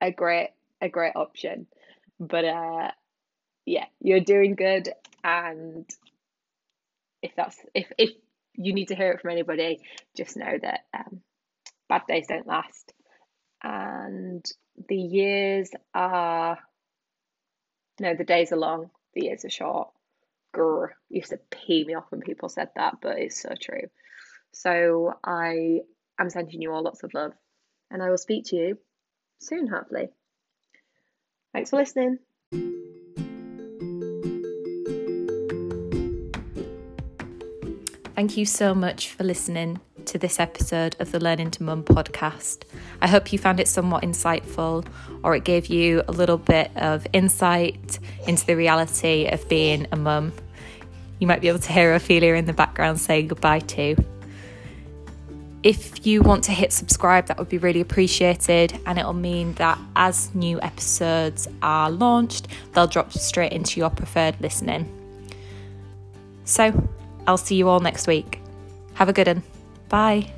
a 0.00 0.10
great 0.10 0.50
a 0.80 0.88
great 0.88 1.16
option. 1.16 1.66
But 2.20 2.44
uh, 2.44 2.90
yeah, 3.64 3.86
you're 4.00 4.20
doing 4.20 4.54
good, 4.54 4.88
and 5.24 5.88
if 7.22 7.32
that's 7.36 7.58
if 7.74 7.90
if 7.98 8.10
you 8.56 8.72
need 8.72 8.88
to 8.88 8.94
hear 8.94 9.12
it 9.12 9.20
from 9.20 9.30
anybody, 9.30 9.80
just 10.16 10.36
know 10.36 10.58
that 10.62 10.80
um, 10.96 11.20
bad 11.88 12.02
days 12.08 12.26
don't 12.28 12.46
last, 12.46 12.92
and 13.62 14.44
the 14.88 14.96
years 14.96 15.70
are 15.94 16.58
no, 17.98 18.14
the 18.14 18.24
days 18.24 18.52
are 18.52 18.56
long, 18.56 18.90
the 19.14 19.24
years 19.24 19.44
are 19.44 19.50
short 19.50 19.88
grr 20.56 20.88
used 21.08 21.30
to 21.30 21.38
pee 21.50 21.84
me 21.84 21.94
off 21.94 22.10
when 22.10 22.20
people 22.20 22.48
said 22.48 22.70
that, 22.76 22.96
but 23.00 23.18
it's 23.18 23.40
so 23.40 23.50
true. 23.60 23.88
So 24.52 25.14
I 25.22 25.80
am 26.18 26.30
sending 26.30 26.62
you 26.62 26.72
all 26.72 26.82
lots 26.82 27.02
of 27.02 27.14
love, 27.14 27.32
and 27.90 28.02
I 28.02 28.10
will 28.10 28.18
speak 28.18 28.46
to 28.46 28.56
you 28.56 28.78
soon, 29.40 29.66
hopefully. 29.66 30.08
Thanks 31.52 31.70
for 31.70 31.76
listening. 31.76 32.18
Thank 38.16 38.38
you 38.38 38.46
so 38.46 38.74
much 38.74 39.10
for 39.10 39.24
listening 39.24 39.78
to 40.06 40.16
this 40.16 40.40
episode 40.40 40.96
of 41.00 41.12
the 41.12 41.20
Learning 41.20 41.50
to 41.50 41.62
Mum 41.62 41.84
podcast. 41.84 42.62
I 43.02 43.08
hope 43.08 43.30
you 43.30 43.38
found 43.38 43.60
it 43.60 43.68
somewhat 43.68 44.04
insightful 44.04 44.86
or 45.22 45.36
it 45.36 45.44
gave 45.44 45.66
you 45.66 46.02
a 46.08 46.12
little 46.12 46.38
bit 46.38 46.70
of 46.76 47.06
insight 47.12 47.98
into 48.26 48.46
the 48.46 48.56
reality 48.56 49.26
of 49.26 49.46
being 49.50 49.86
a 49.92 49.96
mum 49.96 50.32
you 51.18 51.26
might 51.26 51.42
be 51.42 51.48
able 51.48 51.58
to 51.58 51.70
hear 51.70 51.94
Ophelia 51.94 52.32
in 52.36 52.46
the 52.46 52.54
background 52.54 52.98
saying 52.98 53.28
goodbye 53.28 53.58
to. 53.58 53.96
If 55.62 56.06
you 56.06 56.22
want 56.22 56.44
to 56.44 56.52
hit 56.52 56.72
subscribe, 56.72 57.26
that 57.26 57.38
would 57.38 57.50
be 57.50 57.58
really 57.58 57.82
appreciated, 57.82 58.80
and 58.86 58.98
it'll 58.98 59.12
mean 59.12 59.52
that 59.54 59.78
as 59.94 60.34
new 60.34 60.58
episodes 60.62 61.48
are 61.60 61.90
launched, 61.90 62.48
they'll 62.72 62.86
drop 62.86 63.12
straight 63.12 63.52
into 63.52 63.78
your 63.78 63.90
preferred 63.90 64.40
listening. 64.40 64.90
So, 66.44 66.88
I'll 67.26 67.36
see 67.38 67.56
you 67.56 67.68
all 67.68 67.80
next 67.80 68.06
week. 68.06 68.40
Have 68.94 69.08
a 69.08 69.12
good 69.12 69.26
one. 69.26 69.42
Bye. 69.88 70.32